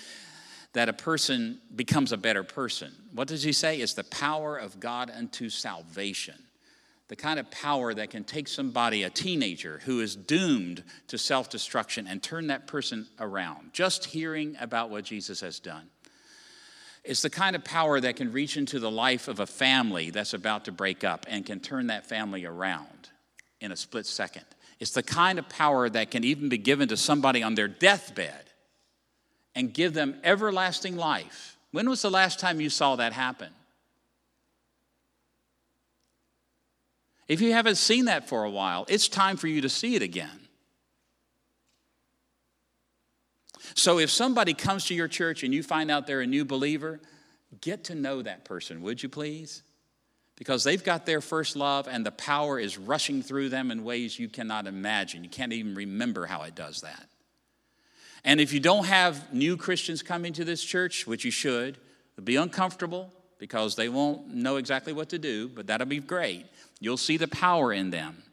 [0.73, 2.91] that a person becomes a better person.
[3.13, 3.79] What does he say?
[3.79, 6.35] It's the power of God unto salvation.
[7.07, 11.49] The kind of power that can take somebody, a teenager who is doomed to self
[11.49, 13.71] destruction, and turn that person around.
[13.71, 15.87] Just hearing about what Jesus has done.
[17.05, 20.33] It's the kind of power that can reach into the life of a family that's
[20.33, 23.09] about to break up and can turn that family around
[23.61, 24.43] in a split second.
[24.79, 28.43] It's the kind of power that can even be given to somebody on their deathbed
[29.55, 31.57] and give them everlasting life.
[31.71, 33.49] When was the last time you saw that happen?
[37.27, 40.01] If you haven't seen that for a while, it's time for you to see it
[40.01, 40.47] again.
[43.73, 46.99] So if somebody comes to your church and you find out they're a new believer,
[47.61, 49.63] get to know that person, would you please?
[50.37, 54.19] Because they've got their first love and the power is rushing through them in ways
[54.19, 55.23] you cannot imagine.
[55.23, 57.07] You can't even remember how it does that.
[58.23, 61.77] And if you don't have new Christians coming to this church, which you should,
[62.13, 66.45] it'll be uncomfortable because they won't know exactly what to do, but that'll be great.
[66.79, 68.23] You'll see the power in them.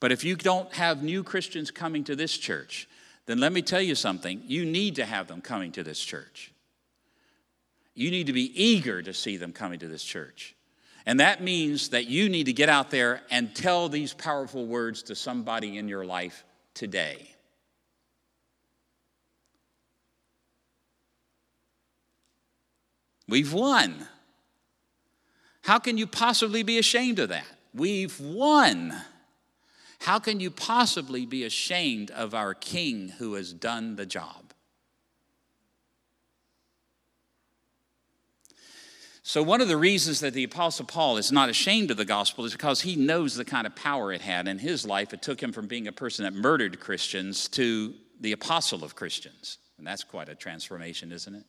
[0.00, 2.88] But if you don't have new Christians coming to this church,
[3.26, 4.42] then let me tell you something.
[4.46, 6.51] You need to have them coming to this church.
[7.94, 10.54] You need to be eager to see them coming to this church.
[11.04, 15.02] And that means that you need to get out there and tell these powerful words
[15.04, 17.28] to somebody in your life today.
[23.28, 24.06] We've won.
[25.62, 27.46] How can you possibly be ashamed of that?
[27.74, 28.94] We've won.
[30.00, 34.41] How can you possibly be ashamed of our King who has done the job?
[39.32, 42.44] So, one of the reasons that the Apostle Paul is not ashamed of the gospel
[42.44, 45.14] is because he knows the kind of power it had in his life.
[45.14, 49.56] It took him from being a person that murdered Christians to the apostle of Christians.
[49.78, 51.44] And that's quite a transformation, isn't it?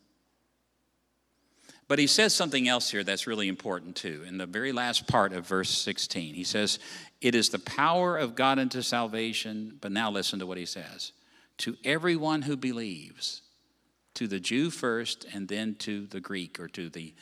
[1.90, 4.24] But he says something else here that's really important too.
[4.26, 6.80] In the very last part of verse 16, he says,
[7.20, 9.78] It is the power of God unto salvation.
[9.82, 11.12] But now listen to what he says
[11.58, 13.42] to everyone who believes,
[14.14, 17.14] to the Jew first, and then to the Greek or to the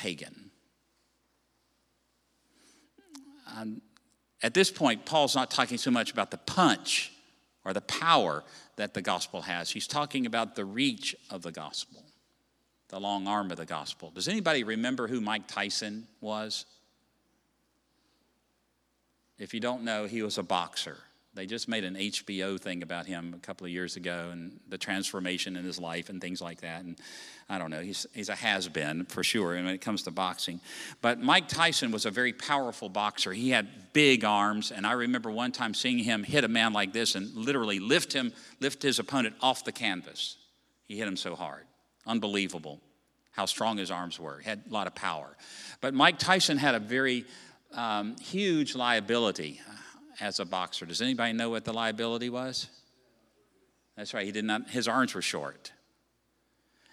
[0.00, 0.50] pagan.
[4.42, 7.12] At this point, Paul's not talking so much about the punch
[7.64, 8.42] or the power
[8.76, 12.04] that the gospel has, he's talking about the reach of the gospel
[12.90, 14.10] the long arm of the gospel.
[14.10, 16.66] Does anybody remember who Mike Tyson was?
[19.38, 20.98] If you don't know, he was a boxer.
[21.34, 24.76] They just made an HBO thing about him a couple of years ago and the
[24.76, 26.82] transformation in his life and things like that.
[26.82, 26.96] And
[27.48, 30.60] I don't know, he's, he's a has been for sure when it comes to boxing.
[31.00, 33.32] But Mike Tyson was a very powerful boxer.
[33.32, 34.72] He had big arms.
[34.72, 38.12] And I remember one time seeing him hit a man like this and literally lift
[38.12, 40.36] him, lift his opponent off the canvas.
[40.86, 41.62] He hit him so hard.
[42.06, 42.80] Unbelievable
[43.30, 44.40] how strong his arms were.
[44.40, 45.36] He had a lot of power.
[45.80, 47.24] But Mike Tyson had a very
[47.72, 49.60] um, huge liability
[50.20, 50.86] as a boxer.
[50.86, 52.68] Does anybody know what the liability was?
[53.96, 54.26] That's right.
[54.26, 54.70] He did not.
[54.70, 55.72] His arms were short.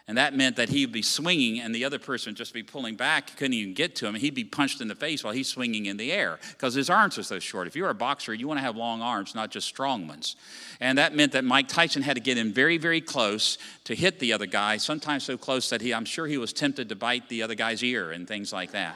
[0.10, 2.96] And that meant that he'd be swinging and the other person would just be pulling
[2.96, 4.16] back, couldn't even get to him.
[4.16, 7.18] He'd be punched in the face while he's swinging in the air because his arms
[7.18, 7.68] are so short.
[7.68, 10.38] If you're a boxer, you want to have long arms, not just strong ones.
[10.80, 14.20] And that meant that Mike Tyson had to get in very, very close to hit
[14.20, 17.28] the other guy, sometimes so close that he, I'm sure he was tempted to bite
[17.28, 18.96] the other guy's ear and things like that.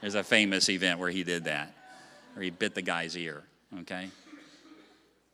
[0.00, 1.74] There's a famous event where he did that,
[2.36, 3.42] where he bit the guy's ear,
[3.80, 4.10] okay?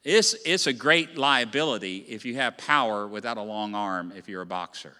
[0.05, 4.42] It's, it's a great liability if you have power without a long arm if you're
[4.42, 4.96] a boxer.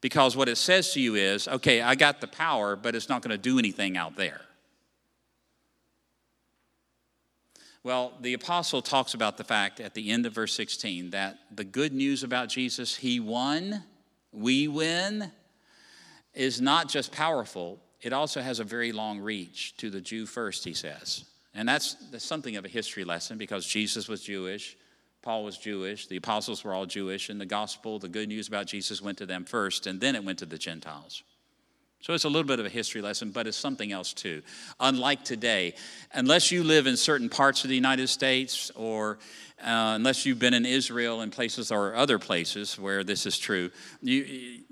[0.00, 3.22] Because what it says to you is okay, I got the power, but it's not
[3.22, 4.40] going to do anything out there.
[7.84, 11.64] Well, the apostle talks about the fact at the end of verse 16 that the
[11.64, 13.84] good news about Jesus, he won,
[14.32, 15.30] we win,
[16.34, 20.64] is not just powerful, it also has a very long reach to the Jew first,
[20.64, 21.24] he says.
[21.54, 24.76] And that's, that's something of a history lesson because Jesus was Jewish,
[25.22, 28.66] Paul was Jewish, the apostles were all Jewish, and the gospel, the good news about
[28.66, 31.22] Jesus went to them first, and then it went to the Gentiles.
[32.00, 34.42] So it's a little bit of a history lesson, but it's something else too.
[34.80, 35.74] Unlike today,
[36.12, 39.20] unless you live in certain parts of the United States or
[39.60, 43.70] uh, unless you've been in Israel and places or other places where this is true,
[44.00, 44.62] you,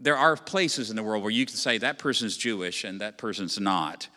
[0.00, 3.18] there are places in the world where you can say that person's Jewish and that
[3.18, 4.08] person's not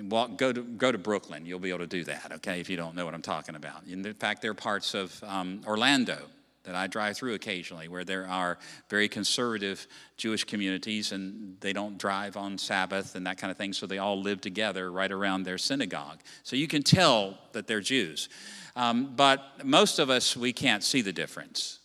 [0.00, 1.46] walk, go, to, go to Brooklyn.
[1.46, 3.84] You'll be able to do that, okay, if you don't know what I'm talking about.
[3.88, 6.18] In fact, there are parts of um, Orlando
[6.64, 9.86] that I drive through occasionally where there are very conservative
[10.16, 13.98] Jewish communities and they don't drive on Sabbath and that kind of thing, so they
[13.98, 16.20] all live together right around their synagogue.
[16.44, 18.28] So you can tell that they're Jews.
[18.76, 21.80] Um, but most of us, we can't see the difference.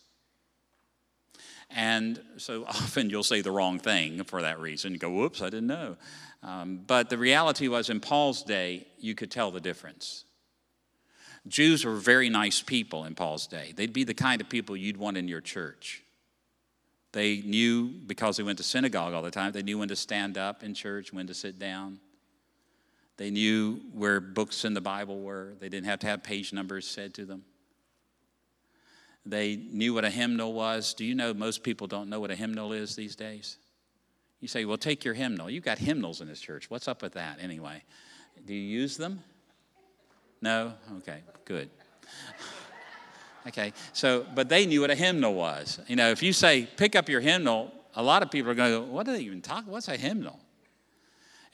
[1.70, 4.92] And so often you'll say the wrong thing for that reason.
[4.92, 5.96] You go, whoops, I didn't know.
[6.42, 10.24] Um, but the reality was in Paul's day, you could tell the difference.
[11.46, 13.72] Jews were very nice people in Paul's day.
[13.74, 16.02] They'd be the kind of people you'd want in your church.
[17.12, 20.36] They knew, because they went to synagogue all the time, they knew when to stand
[20.36, 22.00] up in church, when to sit down.
[23.16, 25.54] They knew where books in the Bible were.
[25.58, 27.44] They didn't have to have page numbers said to them.
[29.26, 30.94] They knew what a hymnal was.
[30.94, 33.58] Do you know most people don't know what a hymnal is these days?
[34.40, 35.50] You say, well, take your hymnal.
[35.50, 36.70] You've got hymnals in this church.
[36.70, 37.82] What's up with that anyway?
[38.46, 39.22] Do you use them?
[40.40, 40.74] No?
[40.98, 41.70] Okay, good.
[43.46, 45.80] Okay, so, but they knew what a hymnal was.
[45.86, 48.72] You know, if you say, pick up your hymnal, a lot of people are going
[48.72, 49.64] to go, what do they even talk?
[49.66, 50.38] What's a hymnal?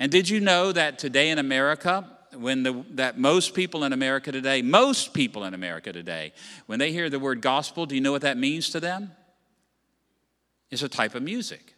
[0.01, 2.05] And did you know that today in America,
[2.37, 6.33] when the, that most people in America today, most people in America today,
[6.67, 9.13] when they hear the word gospel, do you know what that means to them?
[10.71, 11.75] It's a type of music.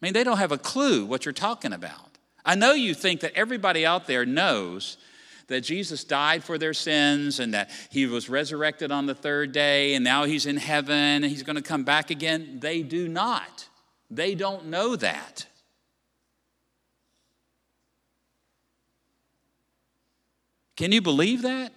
[0.00, 2.18] I mean, they don't have a clue what you're talking about.
[2.44, 4.96] I know you think that everybody out there knows
[5.48, 9.94] that Jesus died for their sins and that he was resurrected on the third day
[9.94, 12.58] and now he's in heaven and he's going to come back again.
[12.60, 13.68] They do not.
[14.10, 15.46] They don't know that.
[20.78, 21.72] Can you believe that?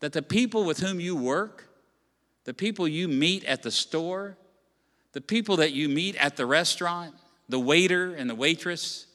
[0.00, 1.68] That the people with whom you work,
[2.44, 4.38] the people you meet at the store,
[5.12, 7.14] the people that you meet at the restaurant,
[7.50, 9.08] the waiter and the waitress,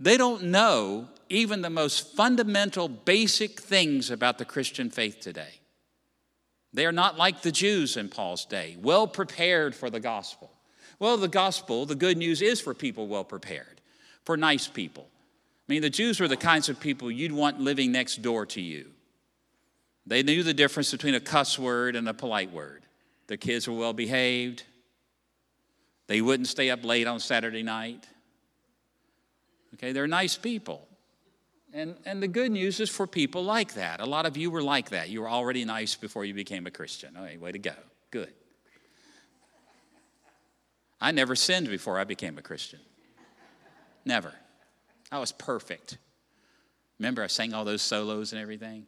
[0.00, 5.60] they don't know even the most fundamental, basic things about the Christian faith today.
[6.72, 10.50] They are not like the Jews in Paul's day, well prepared for the gospel.
[10.98, 13.80] Well, the gospel, the good news is for people well prepared,
[14.24, 15.06] for nice people.
[15.68, 18.60] I mean, the Jews were the kinds of people you'd want living next door to
[18.60, 18.92] you.
[20.06, 22.84] They knew the difference between a cuss word and a polite word.
[23.26, 24.62] Their kids were well behaved.
[26.06, 28.06] They wouldn't stay up late on Saturday night.
[29.74, 30.86] Okay, they're nice people.
[31.74, 34.00] And, and the good news is for people like that.
[34.00, 35.10] A lot of you were like that.
[35.10, 37.16] You were already nice before you became a Christian.
[37.16, 37.74] Okay, way to go.
[38.12, 38.32] Good.
[41.00, 42.78] I never sinned before I became a Christian.
[44.04, 44.32] Never.
[45.10, 45.98] I was perfect.
[46.98, 48.86] Remember, I sang all those solos and everything?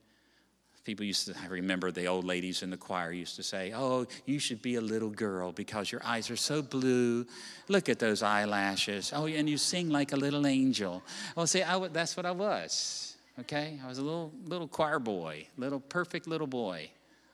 [0.84, 4.06] People used to, I remember the old ladies in the choir used to say, Oh,
[4.24, 7.26] you should be a little girl because your eyes are so blue.
[7.68, 9.12] Look at those eyelashes.
[9.14, 11.02] Oh, and you sing like a little angel.
[11.36, 13.16] Well, see, I that's what I was.
[13.40, 13.78] Okay?
[13.84, 16.90] I was a little, little choir boy, little perfect little boy,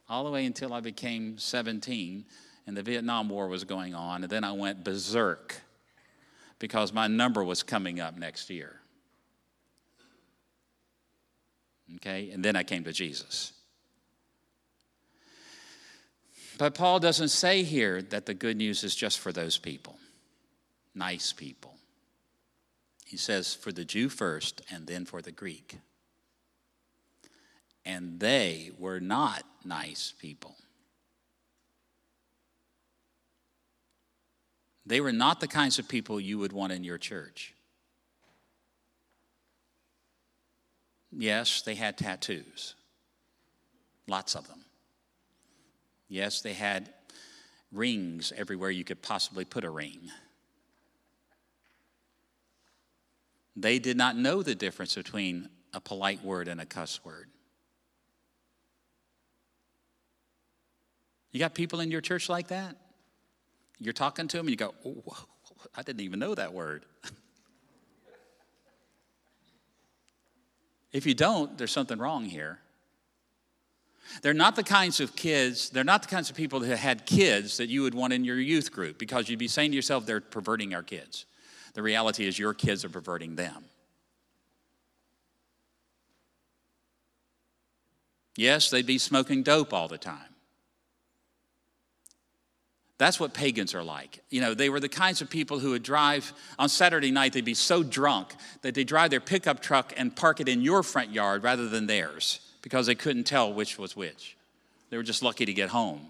[0.08, 2.24] all the way until I became 17
[2.66, 4.24] and the Vietnam War was going on.
[4.24, 5.60] And then I went berserk
[6.58, 8.80] because my number was coming up next year.
[11.96, 13.52] Okay, and then I came to Jesus.
[16.56, 19.98] But Paul doesn't say here that the good news is just for those people,
[20.94, 21.74] nice people.
[23.04, 25.78] He says for the Jew first and then for the Greek.
[27.84, 30.56] And they were not nice people.
[34.86, 37.54] They were not the kinds of people you would want in your church.
[41.10, 42.74] Yes, they had tattoos,
[44.06, 44.64] lots of them.
[46.08, 46.92] Yes, they had
[47.72, 50.10] rings everywhere you could possibly put a ring.
[53.56, 57.28] They did not know the difference between a polite word and a cuss word.
[61.30, 62.76] You got people in your church like that?
[63.84, 65.26] You're talking to them and you go, oh,
[65.76, 66.84] I didn't even know that word.
[70.92, 72.60] If you don't, there's something wrong here.
[74.22, 77.56] They're not the kinds of kids, they're not the kinds of people that had kids
[77.56, 80.20] that you would want in your youth group because you'd be saying to yourself, they're
[80.20, 81.26] perverting our kids.
[81.72, 83.64] The reality is, your kids are perverting them.
[88.36, 90.33] Yes, they'd be smoking dope all the time.
[92.96, 94.20] That's what pagans are like.
[94.30, 97.44] You know, they were the kinds of people who would drive on Saturday night, they'd
[97.44, 101.10] be so drunk that they'd drive their pickup truck and park it in your front
[101.10, 104.36] yard rather than theirs because they couldn't tell which was which.
[104.90, 106.00] They were just lucky to get home.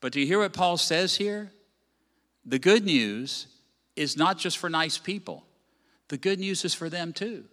[0.00, 1.50] But do you hear what Paul says here?
[2.44, 3.46] The good news
[3.96, 5.44] is not just for nice people,
[6.08, 7.44] the good news is for them too.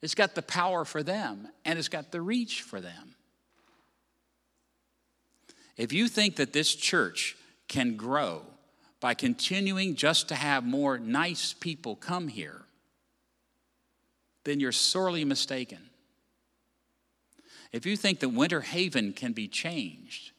[0.00, 3.16] It's got the power for them, and it's got the reach for them.
[5.78, 7.36] If you think that this church
[7.68, 8.42] can grow
[9.00, 12.62] by continuing just to have more nice people come here,
[14.44, 15.78] then you're sorely mistaken.
[17.70, 20.32] If you think that Winter Haven can be changed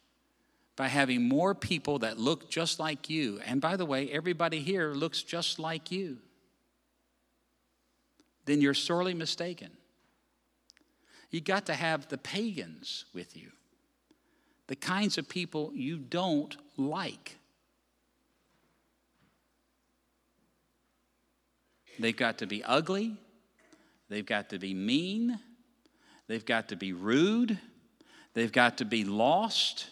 [0.75, 4.91] by having more people that look just like you, and by the way, everybody here
[4.93, 6.17] looks just like you,
[8.45, 9.69] then you're sorely mistaken.
[11.29, 13.51] You got to have the pagans with you,
[14.69, 17.37] the kinds of people you don't like.
[21.97, 23.17] They've got to be ugly.
[24.09, 25.39] They've got to be mean.
[26.27, 27.57] They've got to be rude.
[28.35, 29.87] They've got to be lost.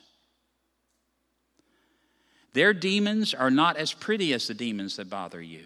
[2.53, 5.65] Their demons are not as pretty as the demons that bother you.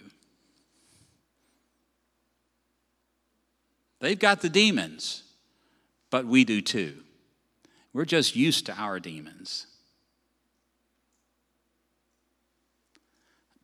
[3.99, 5.23] They've got the demons,
[6.09, 7.03] but we do too.
[7.93, 9.67] We're just used to our demons.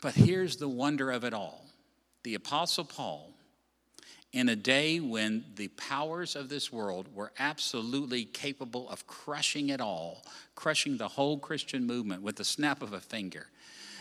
[0.02, 1.66] But here's the wonder of it all
[2.24, 3.32] the Apostle Paul,
[4.34, 9.80] in a day when the powers of this world were absolutely capable of crushing it
[9.80, 13.48] all, crushing the whole Christian movement with the snap of a finger,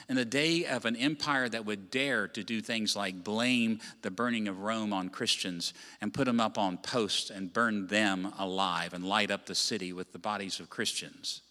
[0.08, 4.10] in a day of an empire that would dare to do things like blame the
[4.10, 8.94] burning of Rome on Christians and put them up on posts and burn them alive
[8.94, 11.42] and light up the city with the bodies of Christians.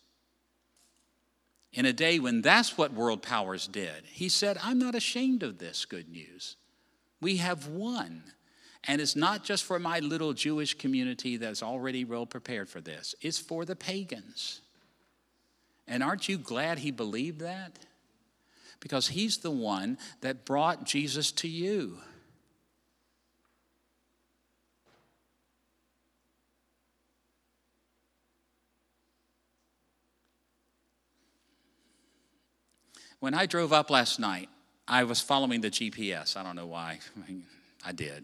[1.74, 5.58] In a day when that's what world powers did, he said, I'm not ashamed of
[5.58, 6.56] this good news.
[7.20, 8.24] We have won.
[8.88, 13.16] And it's not just for my little Jewish community that's already well prepared for this,
[13.20, 14.62] it's for the pagans.
[15.88, 17.78] And aren't you glad he believed that?
[18.86, 21.98] Because he's the one that brought Jesus to you.
[33.20, 34.50] When I drove up last night,
[34.88, 36.38] I was following the GPS.
[36.38, 37.00] I don't know why.
[37.84, 38.24] I, did.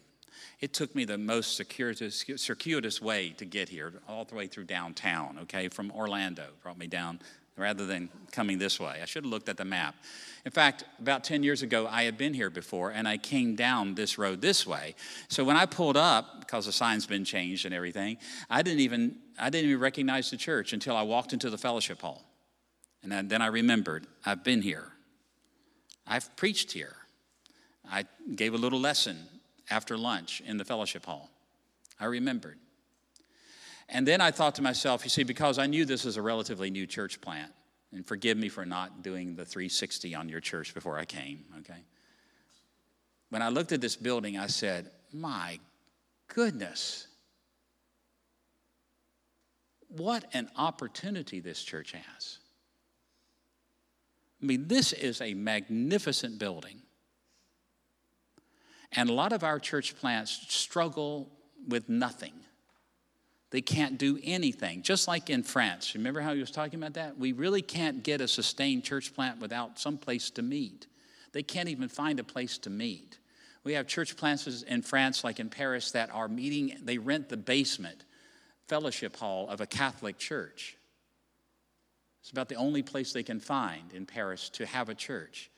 [0.59, 4.65] It took me the most circuitous, circuitous way to get here, all the way through
[4.65, 6.49] downtown, okay, from Orlando.
[6.61, 7.19] Brought me down
[7.61, 8.99] rather than coming this way.
[9.01, 9.95] I should have looked at the map.
[10.43, 13.95] In fact, about 10 years ago, I had been here before and I came down
[13.95, 14.95] this road this way.
[15.27, 18.17] So when I pulled up, because the sign's been changed and everything,
[18.49, 22.01] I didn't even, I didn't even recognize the church until I walked into the fellowship
[22.01, 22.23] hall.
[23.03, 24.91] And then I remembered, I've been here.
[26.07, 26.95] I've preached here.
[27.89, 28.05] I
[28.35, 29.17] gave a little lesson
[29.69, 31.29] after lunch in the fellowship hall.
[31.99, 32.57] I remembered.
[33.91, 36.69] And then I thought to myself, you see, because I knew this is a relatively
[36.69, 37.51] new church plant,
[37.91, 41.83] and forgive me for not doing the 360 on your church before I came, okay?
[43.29, 45.59] When I looked at this building, I said, my
[46.29, 47.07] goodness,
[49.89, 52.39] what an opportunity this church has.
[54.41, 56.81] I mean, this is a magnificent building.
[58.93, 61.29] And a lot of our church plants struggle
[61.67, 62.33] with nothing.
[63.51, 64.81] They can't do anything.
[64.81, 65.93] Just like in France.
[65.93, 67.17] Remember how he was talking about that?
[67.17, 70.87] We really can't get a sustained church plant without some place to meet.
[71.33, 73.19] They can't even find a place to meet.
[73.63, 77.37] We have church plants in France, like in Paris, that are meeting, they rent the
[77.37, 78.05] basement
[78.67, 80.77] fellowship hall of a Catholic church.
[82.21, 85.51] It's about the only place they can find in Paris to have a church.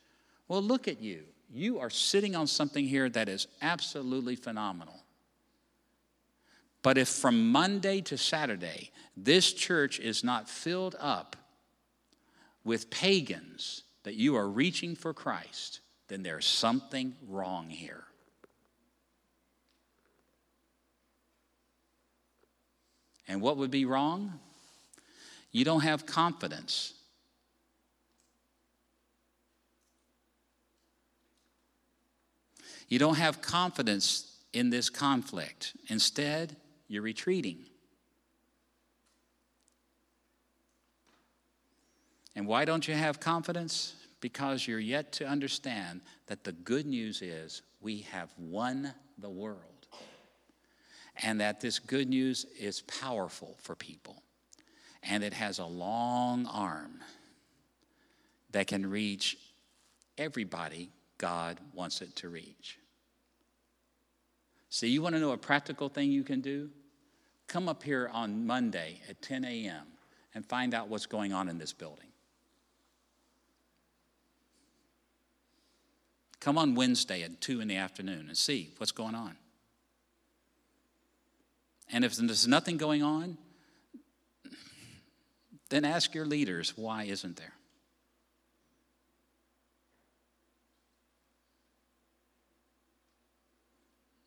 [0.48, 1.22] Well, look at you.
[1.48, 5.03] You are sitting on something here that is absolutely phenomenal.
[6.84, 11.34] But if from Monday to Saturday, this church is not filled up
[12.62, 18.04] with pagans that you are reaching for Christ, then there's something wrong here.
[23.26, 24.38] And what would be wrong?
[25.52, 26.92] You don't have confidence.
[32.88, 35.72] You don't have confidence in this conflict.
[35.88, 36.56] Instead,
[36.88, 37.64] you're retreating.
[42.36, 43.94] And why don't you have confidence?
[44.20, 49.58] Because you're yet to understand that the good news is we have won the world.
[51.22, 54.22] And that this good news is powerful for people.
[55.02, 57.00] And it has a long arm
[58.50, 59.36] that can reach
[60.18, 62.78] everybody God wants it to reach.
[64.74, 66.68] So, you want to know a practical thing you can do?
[67.46, 69.86] Come up here on Monday at 10 a.m.
[70.34, 72.08] and find out what's going on in this building.
[76.40, 79.36] Come on Wednesday at 2 in the afternoon and see what's going on.
[81.92, 83.38] And if there's nothing going on,
[85.68, 87.53] then ask your leaders, why isn't there?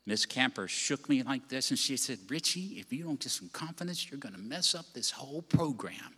[0.08, 3.50] Miss Camper shook me like this and she said, Richie, if you don't get some
[3.50, 6.16] confidence, you're going to mess up this whole program.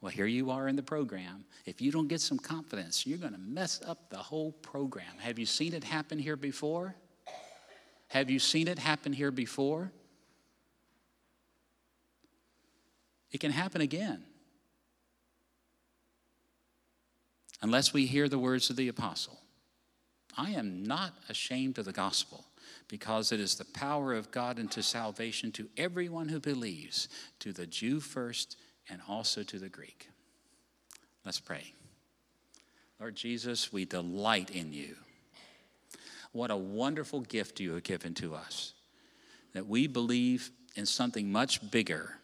[0.00, 1.44] Well, here you are in the program.
[1.66, 5.18] If you don't get some confidence, you're going to mess up the whole program.
[5.18, 6.94] Have you seen it happen here before?
[8.08, 9.92] Have you seen it happen here before?
[13.32, 14.24] It can happen again.
[17.60, 19.40] Unless we hear the words of the apostle
[20.38, 22.46] I am not ashamed of the gospel
[22.92, 27.08] because it is the power of God unto salvation to everyone who believes,
[27.38, 28.58] to the Jew first
[28.90, 30.10] and also to the Greek.
[31.24, 31.72] Let's pray.
[33.00, 34.96] Lord Jesus, we delight in you.
[36.32, 38.74] What a wonderful gift you have given to us
[39.54, 42.18] that we believe in something much bigger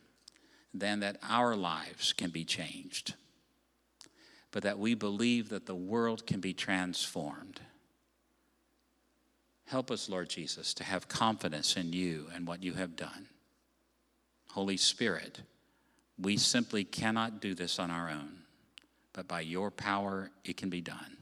[0.75, 3.15] than that our lives can be changed,
[4.51, 7.59] but that we believe that the world can be transformed.
[9.69, 13.29] Help us, Lord Jesus, to have confidence in you and what you have done.
[14.51, 15.43] Holy Spirit,
[16.19, 18.39] we simply cannot do this on our own,
[19.13, 21.19] but by your power, it can be done.